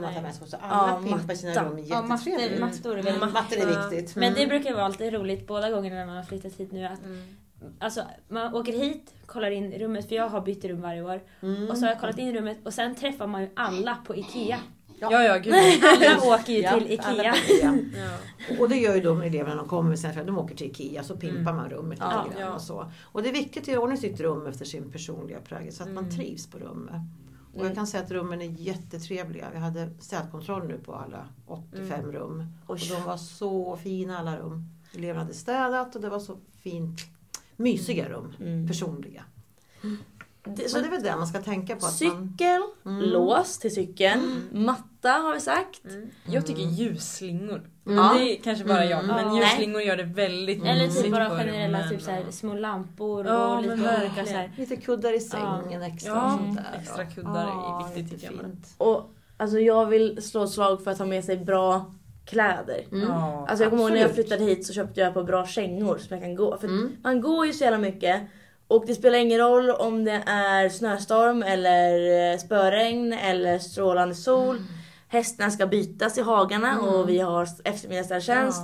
[0.00, 0.48] man med sig.
[0.48, 2.60] Så alla Ja, pimpar sina rum Ja, mattor, jättetrevligt.
[2.60, 3.32] mattor är Mm.
[3.32, 4.16] Mattor är viktigt.
[4.16, 4.48] Men det Mm.
[4.48, 7.22] brukar vara alltid roligt båda gångerna när man har flyttat hit nu att Mm.
[7.78, 11.20] Alltså, man åker hit, kollar in rummet, för jag har bytt rum varje år.
[11.40, 11.70] Mm.
[11.70, 14.58] Och så har jag kollat in rummet och sen träffar man ju alla på IKEA.
[15.00, 15.54] Ja, ja, gud.
[15.84, 17.34] Alla åker ju Ja, till IKEA.
[17.36, 17.78] Ikea.
[17.96, 18.56] Ja.
[18.60, 20.24] Och det gör ju de eleverna när de kommer med sina.
[20.24, 21.56] De åker till IKEA så pimpar Mm.
[21.56, 22.24] man rummet Ja.
[22.24, 22.54] lite grann Ja.
[22.54, 22.90] och så.
[23.02, 25.88] Och det är viktigt att göra ordning sitt rum efter sin personliga prägel så att
[25.90, 26.16] man Mm.
[26.16, 27.00] trivs på rummet.
[27.52, 27.66] Och Mm.
[27.66, 29.46] jag kan säga att rummen är jättetrevliga.
[29.52, 32.12] Vi hade städkontroll nu på alla 85 Mm.
[32.12, 32.46] rum.
[32.66, 34.64] Och de var så fina alla rum.
[34.96, 37.00] Eleverna hade städat och det var så fint.
[37.62, 38.32] Mysiga rum.
[38.40, 38.68] Mm.
[38.68, 39.22] Personliga.
[40.56, 41.86] Det, Så så det är väl det man ska tänka på.
[41.86, 43.00] Att man, cykel, Mm.
[43.10, 45.84] lås till cykeln, matta har vi sagt.
[45.84, 46.08] Mm.
[46.26, 47.54] Jag tycker ljusslingor.
[47.56, 47.70] Mm.
[47.96, 49.04] Men det är kanske bara jag.
[49.04, 49.16] Mm.
[49.16, 49.42] Men Ja.
[49.42, 53.56] ljusslingor gör det väldigt Eller mysigt typ bara generella typ så här, små lampor Ja,
[53.56, 54.52] och lite men olika så här.
[54.56, 56.12] lite kuddar i sängen extra.
[56.12, 56.78] Ja, och sånt där.
[56.80, 58.56] extra kuddar är viktigt tycker jag.
[58.88, 61.94] Och alltså jag vill slå ett slag för att ha med sig bra
[62.28, 62.84] kläder.
[62.92, 63.08] Mm.
[63.08, 63.46] Ja.
[63.48, 66.16] Alltså jag kommer ihåg när jag flyttade hit så köpte jag på bra kängor som
[66.16, 66.58] jag kan gå.
[66.58, 66.96] För Mm.
[67.02, 68.22] man går ju så jävla mycket.
[68.68, 71.92] Och det spelar ingen roll om det är snöstorm eller
[72.32, 74.56] eh, spöregn eller strålande sol.
[74.56, 74.68] Mm.
[75.08, 78.62] Hästarna ska bytas i hagarna och vi har eftermiddagsstädtjänst.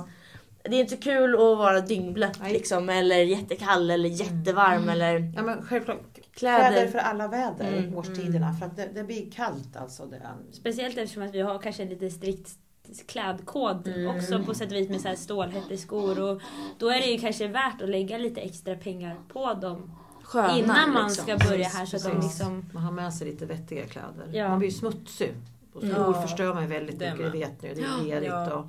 [0.63, 2.53] Det är inte kul att vara dyngblött Nej.
[2.53, 5.99] liksom, eller jättekall eller jättevarm eller Ja men självklart.
[6.33, 6.69] kläder.
[6.71, 7.97] Kläder för alla väder, Mm.
[7.97, 8.53] årstiderna.
[8.53, 10.05] För att det, det blir kallt alltså.
[10.05, 10.21] Det.
[10.51, 12.49] Speciellt eftersom att vi har kanske lite strikt
[13.07, 16.41] klädkod också på sätt och vis med så här stålhätteskor och
[16.77, 19.91] då är det ju kanske värt att lägga lite extra pengar på dem
[20.23, 21.23] Sköna, innan man liksom.
[21.23, 24.29] ska börja här så att de liksom Man har med sig lite vettiga kläder.
[24.33, 24.49] Ja.
[24.49, 25.33] Man blir ju smutsig.
[25.73, 26.21] Och skor Ja.
[26.21, 27.73] förstör man ju väldigt mycket, det vet ni.
[27.73, 28.53] Det är lerigt Ja.
[28.53, 28.65] och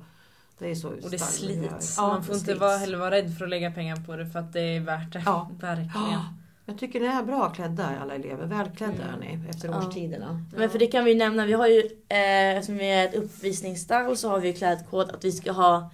[0.59, 1.95] det är så Och det slits.
[1.97, 4.39] Ja, Man får inte vara, heller vara rädd för att lägga pengar på det för
[4.39, 5.23] att det är värt det.
[5.25, 5.49] Ja.
[5.59, 6.19] Verkligen.
[6.67, 6.71] Ja.
[6.71, 8.45] Jag tycker ni är bra klädda alla elever.
[8.45, 9.13] Välklädda Mm.
[9.15, 9.77] är ni efter Ja.
[9.77, 10.41] årstiderna.
[10.55, 14.17] Men för det kan vi nämna, vi har ju, eh, eftersom vi är ett uppvisningsstall
[14.17, 15.91] så har vi ju klädkod att vi ska ha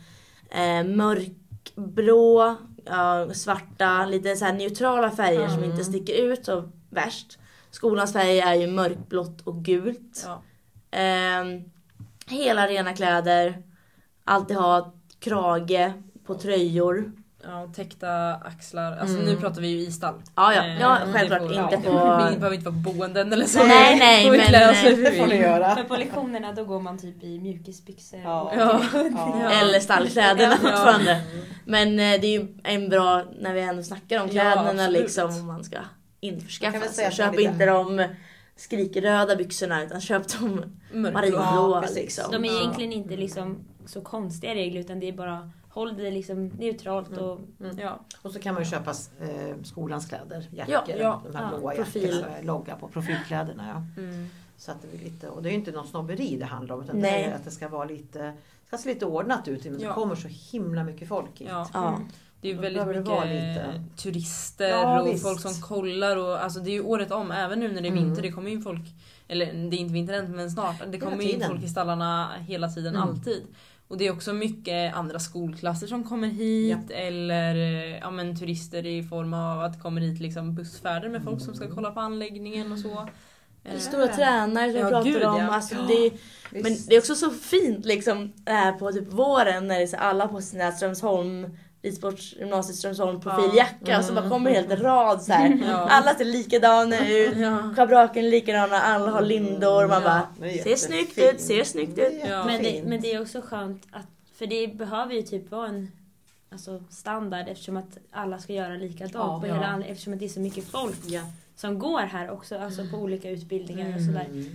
[0.51, 2.55] eh, mörkblå,
[2.85, 5.71] ja, svarta, lite så här neutrala färger som Mm.
[5.71, 7.39] inte sticker ut så värst.
[7.71, 10.25] Skolans färger är ju mörkblått och gult.
[10.25, 10.41] Ja.
[10.97, 11.63] Ehm,
[12.27, 13.63] hela rena kläder.
[14.23, 15.91] Alltid ha krage
[16.25, 17.11] på tröjor.
[17.47, 18.97] Ja, och täckta axlar.
[18.97, 19.25] Alltså Mm.
[19.25, 20.13] nu pratar vi ju i stall.
[20.35, 22.31] Ja, ja, Eh, ja det självklart får- inte ja, på...
[22.31, 23.63] Vi behöver inte vara på boenden eller så.
[23.63, 25.75] Nej, nej, men, eh, Det får ni göra.
[25.75, 28.19] För på lektionerna då går man typ i mjukisbyxor.
[28.23, 28.41] Ja.
[28.41, 28.81] och- Ja.
[29.41, 29.49] Ja.
[29.51, 30.69] Eller stallkläderna Ja.
[30.69, 31.21] fortfarande.
[31.65, 35.29] Men eh, det är ju en bra, när vi ändå snackar om Ja, kläderna liksom,
[35.39, 35.85] om man ska Jag
[36.33, 37.11] införskaffa sig.
[37.11, 38.05] Köp inte de
[38.55, 40.63] skrikröda byxorna utan köp de
[41.11, 41.81] marinblåa.
[41.81, 41.95] precis.
[41.97, 42.31] liksom.
[42.31, 42.59] De är Ja.
[42.59, 47.39] egentligen inte liksom så konstiga regler utan det är bara håll det liksom neutralt och
[47.77, 47.99] Ja.
[48.21, 51.21] Och så kan man ju köpa eh, skolans kläder, jackor, Ja, ja.
[51.31, 52.25] de här Ja, blåa profil.
[52.41, 53.67] logga på profilkläderna.
[53.95, 54.01] Ja.
[54.03, 54.29] Mm.
[54.57, 56.81] Så att det blir lite, och det är ju inte någon snobberi det handlar om
[56.83, 57.11] utan Nej.
[57.23, 58.33] det är att det ska vara lite,
[58.67, 59.93] ska se lite ordnat ut men det Ja.
[59.93, 61.47] kommer så himla mycket folk hit.
[61.51, 61.69] Ja.
[61.73, 61.99] Ja.
[62.41, 65.23] Det är ju väldigt mycket turister Ja, och visst.
[65.23, 66.17] folk som kollar.
[66.17, 68.03] Och, alltså det är ju året om, även nu när det är Mm.
[68.03, 68.21] vinter.
[68.21, 68.81] Det kommer ju folk,
[69.27, 70.75] eller det är inte vinter än men snart.
[70.87, 73.09] Det kommer ju in folk i stallarna hela tiden, Mm.
[73.09, 73.43] alltid.
[73.87, 76.89] Och det är också mycket andra skolklasser som kommer hit.
[76.89, 81.23] Eller eh, ja, men, turister i form av att det kommer hit liksom bussfärder med
[81.23, 83.07] folk som ska kolla på anläggningen och så.
[83.63, 85.37] Eh, Stora tränare som Ja, pratar gud, om.
[85.41, 85.47] ja.
[85.55, 86.11] Alltså, det,
[86.51, 88.33] men det är också så fint liksom
[88.79, 90.71] på typ våren när det är alla på sina
[91.91, 95.59] Strömsholm Ridsportsgymnasiet Strömsholm profiljacka och så bara kommer en hel rad så här.
[95.67, 95.73] Ja.
[95.89, 97.37] Alla ser likadana ut.
[97.37, 97.73] Ja.
[97.75, 99.87] Schabraken är likadana, alla har lindor.
[99.87, 102.21] Man Ja, bara ser snyggt ut, ser snyggt ut.
[102.29, 102.45] Ja.
[102.45, 105.91] Men det, men det är också skönt att, för det behöver ju typ vara en
[106.51, 109.53] alltså, standard eftersom att alla ska göra likadant Ja, på ja.
[109.53, 110.95] hela anled- eftersom att det är så mycket folk
[111.55, 114.25] som går här också, alltså på olika utbildningar och sådär.
[114.31, 114.45] Mm.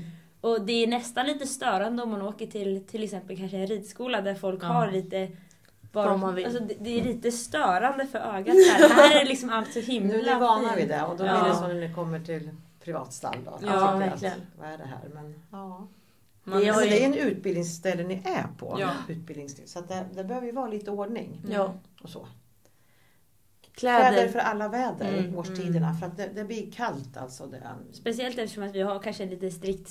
[0.41, 4.21] Och det är nästan lite störande om man åker till till exempel kanske en ridskola
[4.21, 4.67] där folk Ja.
[4.67, 5.29] har lite
[5.93, 6.45] bara, Vad man vill.
[6.45, 8.89] Alltså, det, det är lite störande för ögat här.
[8.89, 11.41] här är liksom allt så himla Nu är ni vana vid det och då Ja.
[11.41, 12.51] blir det så när ni kommer till
[12.85, 13.51] privatstall då.
[13.51, 14.41] Ja, Jag tycker att, verkligen.
[14.59, 15.09] Vad är det här?
[15.15, 15.89] Men, ja.
[16.45, 18.77] Man, Det Alltså, det är en utbildningsställe ni är på.
[18.81, 18.91] Ja.
[19.09, 19.69] Utbildningsställe.
[19.69, 21.75] Så det, det behöver ju vara lite ordning Ja.
[22.03, 22.27] och så.
[23.75, 24.11] Kläder.
[24.13, 25.95] Kläder för alla väder, Mm, årstiderna.
[25.95, 27.47] För att det, det blir kallt alltså.
[27.47, 27.63] Det.
[27.93, 29.91] Speciellt eftersom att vi har kanske lite strikt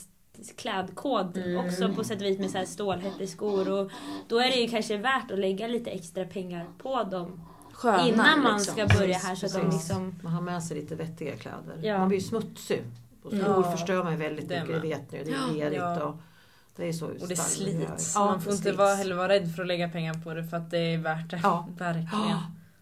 [0.55, 1.65] klädkod Mm.
[1.65, 3.91] också på sätt och vis med så här stålhätteskor och
[4.27, 8.43] då är det ju kanske värt att lägga lite extra pengar på dem Sköna, innan
[8.43, 8.73] man liksom.
[8.87, 11.79] ska börja här så att de liksom Man har med sig lite vettiga kläder.
[11.83, 11.97] Ja.
[11.97, 12.83] Man blir ju smutsig.
[13.23, 13.71] Och skor Ja.
[13.71, 15.23] förstör man ju väldigt Det mycket, det vet ni.
[15.23, 16.03] Det är lerigt Ja.
[16.03, 16.15] och
[16.75, 18.11] det är så och det slits.
[18.15, 20.57] Ja, man får inte vara, heller vara rädd för att lägga pengar på det för
[20.57, 21.39] att det är värt det.
[21.43, 21.67] Ja.
[21.77, 22.37] Verkligen.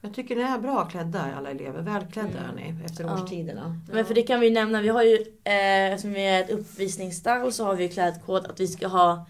[0.05, 0.09] Ja.
[0.09, 1.81] Jag tycker ni är bra klädda alla elever.
[1.81, 2.49] Välklädda Mm.
[2.49, 3.13] är ni efter Ja.
[3.13, 3.79] årstiderna.
[3.91, 7.51] Men för det kan vi nämna, vi har ju, eh, eftersom vi är ett uppvisningsstall
[7.53, 9.27] så har vi ju klädkod att vi ska ha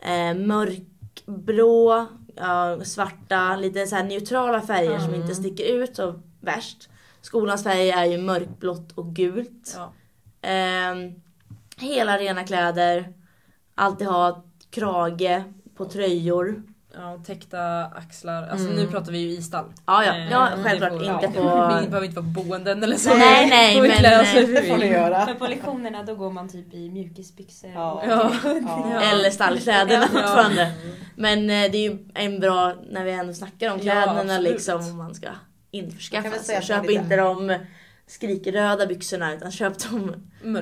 [0.00, 0.34] eh,
[1.26, 2.06] mörkblå,
[2.36, 5.22] ja, svarta, lite så neutrala färger som Mm.
[5.22, 6.88] inte sticker ut så värst.
[7.20, 9.76] Skolans färger är ju mörkblått och gult.
[9.76, 9.92] Ja.
[10.48, 10.94] Eh,
[11.78, 13.12] hela rena kläder,
[13.74, 15.42] alltid ha krage
[15.76, 16.62] på tröjor.
[16.98, 18.42] Ja, och täckta axlar.
[18.48, 18.76] Alltså Mm.
[18.76, 19.64] nu pratar vi ju i stall.
[19.86, 21.42] Ja, ja, Eh, ja det självklart får- inte Vi på...
[21.42, 23.08] behöver inte vara på boenden eller så.
[23.14, 25.26] Nej, nej, vi men- vi Det får ni göra.
[25.26, 27.70] Men på lektionerna då går man typ i mjukisbyxor.
[27.74, 27.92] Ja.
[27.92, 28.30] och- Ja.
[28.90, 29.00] Ja.
[29.00, 30.20] Eller stallkläderna Ja.
[30.20, 30.72] fortfarande.
[31.16, 34.52] Men eh, det är ju en bra, när vi ändå snackar om Ja, kläderna absolut.
[34.52, 35.28] liksom, om man ska
[35.70, 36.38] införskaffa.
[36.38, 37.58] Så köp man lite- inte de
[38.06, 40.12] skrikröda byxorna utan köp de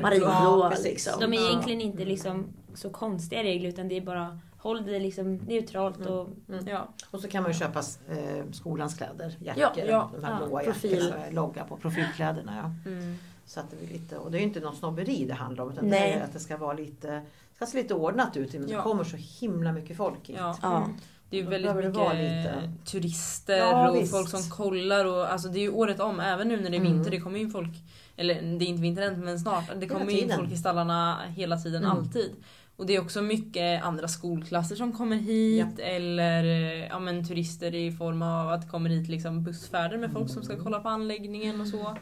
[0.01, 0.71] marinblåa.
[0.71, 0.85] precis.
[0.85, 1.21] liksom.
[1.21, 1.49] De är Ja.
[1.49, 6.13] egentligen inte liksom så konstiga regler utan det är bara håll det liksom neutralt Mm.
[6.13, 6.29] och
[6.67, 6.89] Ja.
[7.11, 10.47] Och så kan man ju köpa eh, skolans kläder, jackor, Ja, ja, de här ja,
[10.47, 10.93] blåa profil.
[11.05, 12.73] jackorna logga på, profilkläderna.
[12.85, 12.91] Ja.
[12.91, 13.19] Mm.
[13.47, 15.71] Så att det blir lite, och det är ju inte någon snobberi det handlar om
[15.73, 16.01] utan Nej.
[16.13, 17.23] det är att det ska vara lite,
[17.57, 18.77] ska se lite ordnat ut men Ja.
[18.77, 20.37] det kommer så himla mycket folk hit.
[20.39, 20.57] Ja.
[20.63, 20.89] Ja.
[21.31, 24.13] Det är ju väldigt mycket turister Ja, och visst.
[24.13, 25.05] folk som kollar.
[25.05, 26.93] Och, alltså det är ju året om, även nu när det är Mm.
[26.93, 27.11] vinter.
[27.11, 27.71] Det kommer ju folk,
[28.17, 29.65] eller det är inte vinter än men snart.
[29.77, 31.97] Det kommer ju in folk i stallarna hela tiden, Mm.
[31.97, 32.31] alltid.
[32.77, 35.79] Och det är också mycket andra skolklasser som kommer hit.
[35.79, 40.13] Eller eh, ja, men, turister i form av att det kommer hit liksom, bussfärder med
[40.13, 41.97] folk som ska kolla på anläggningen och så.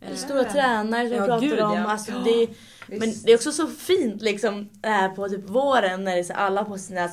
[0.00, 1.76] Eller Eh, stora tränare som Ja, pratar gud, om.
[1.76, 1.84] ja.
[1.84, 2.48] Alltså, det,
[2.86, 3.26] men Visst.
[3.26, 6.64] det är också så fint liksom här på typ våren när det är så alla
[6.64, 7.08] på sina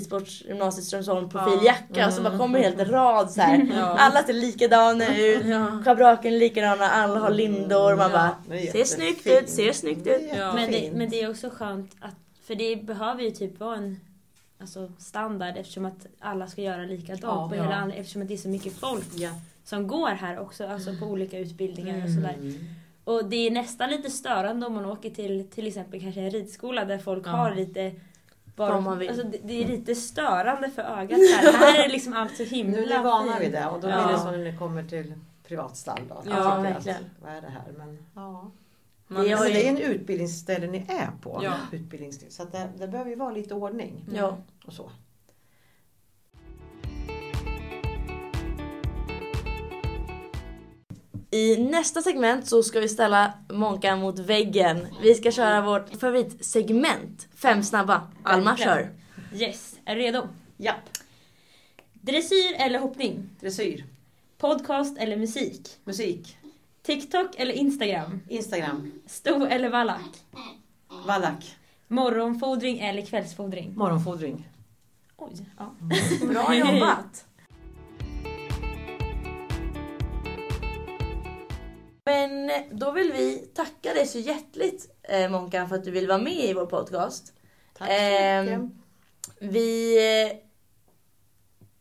[0.00, 3.66] Strömsholm Ridsportsgymnasiet Strömsholm profiljacka och så bara kommer en hel rad så här.
[3.76, 3.96] Ja.
[3.98, 5.44] Alla ser likadana ut.
[5.46, 5.82] Ja.
[5.84, 7.96] Schabraken är likadana, alla har lindor.
[7.96, 10.30] Man Ja, bara ser snyggt ut, ser snyggt ut.
[10.36, 10.52] Ja.
[10.54, 12.14] Men det, men det är också skönt att,
[12.46, 14.00] för det behöver ju typ vara en
[14.60, 17.62] alltså, standard eftersom att alla ska göra likadant Ja, på ja.
[17.62, 19.30] hela anled- eftersom att det är så mycket folk Ja.
[19.64, 22.14] som går här också, alltså på olika utbildningar och Mm.
[22.14, 22.36] sådär.
[23.04, 26.84] Och det är nästan lite störande om man åker till till exempel kanske en ridskola
[26.84, 27.30] där folk Ja.
[27.30, 27.92] har lite
[28.56, 29.08] Vad man vill.
[29.08, 31.52] Alltså det, det är lite störande för ögat här.
[31.52, 33.88] här är det liksom allt så himla Nu är ni vana vid det och då
[33.88, 34.04] Ja.
[34.04, 35.14] blir det så när ni kommer till
[35.48, 36.14] privatstall då.
[36.14, 37.04] Ja, tycker att, verkligen.
[37.22, 37.72] Vad är det här?
[37.78, 38.50] Men, ja.
[39.08, 41.40] Man, Vi har Alltså, det är en utbildningsställe ni är på.
[41.42, 41.52] Ja.
[41.72, 42.30] Utbildningsställe.
[42.30, 44.36] Så det, det behöver ju vara lite ordning Ja.
[44.66, 44.90] och så.
[51.34, 54.86] I nästa segment så ska vi ställa Monkan mot väggen.
[55.02, 57.28] Vi ska köra vårt favoritsegment.
[57.36, 58.02] Fem snabba.
[58.22, 58.90] Alma kör.
[59.34, 60.28] Yes, är du redo?
[60.56, 60.88] Japp,
[61.92, 63.30] Dressyr eller hoppning?
[63.40, 63.84] dressyr,
[64.38, 65.68] Podcast eller musik?
[65.84, 66.38] musik,
[66.82, 68.20] TikTok eller Instagram?
[68.28, 70.24] Instagram, Sto eller vallack?
[71.06, 71.56] vallack,
[71.88, 73.72] Morgonfodring eller kvällsfodring?
[73.76, 74.48] morgonfodring.
[75.16, 75.74] Oj, ja.
[76.26, 77.26] Bra jobbat.
[82.06, 86.18] Men då vill vi tacka dig så hjärtligt eh, Monkan för att du vill vara
[86.18, 87.32] med i vår podcast.
[87.78, 88.70] Tack så Ehm, mycket.
[89.54, 90.36] Vi, eh,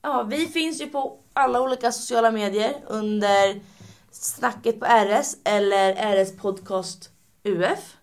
[0.02, 3.62] ja, vi finns ju på alla olika sociala medier under
[4.12, 5.94] Snacket på RS eller
[6.24, 7.10] RS Podcast
[7.44, 7.98] UF.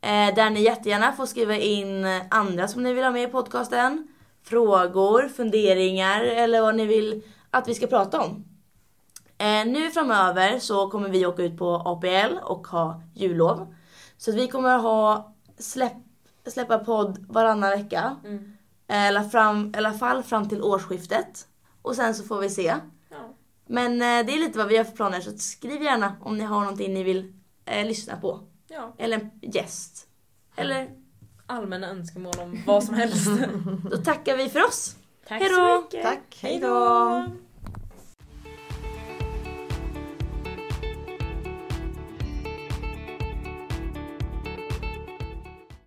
[0.00, 4.08] Eh, där ni jättegärna får skriva in andra som ni vill ha med i podcasten.
[4.44, 8.44] Frågor, funderingar eller vad ni vill att vi ska prata om.
[9.42, 13.74] Eh, nu framöver så kommer vi åka ut på APL och ha jullov.
[14.16, 15.96] Så att vi kommer ha släpp,
[16.46, 18.16] släppa podd varannan vecka.
[18.24, 18.56] Mm.
[18.88, 21.46] Eh, Eller fram, i alla fall fram till årsskiftet.
[21.82, 22.74] Och sen så får vi se.
[23.10, 23.34] Ja.
[23.66, 26.44] Men eh, det är lite vad vi har för planer så skriv gärna om ni
[26.44, 27.32] har någonting ni vill
[27.64, 28.40] eh, lyssna på.
[28.68, 30.06] ja, Eller en gäst.
[30.56, 30.90] Eller
[31.46, 33.30] allmänna önskemål om vad som helst.
[33.90, 34.96] då tackar vi för oss.
[35.28, 36.02] Tack Hej så mycket!
[36.02, 37.26] Tack, hej då!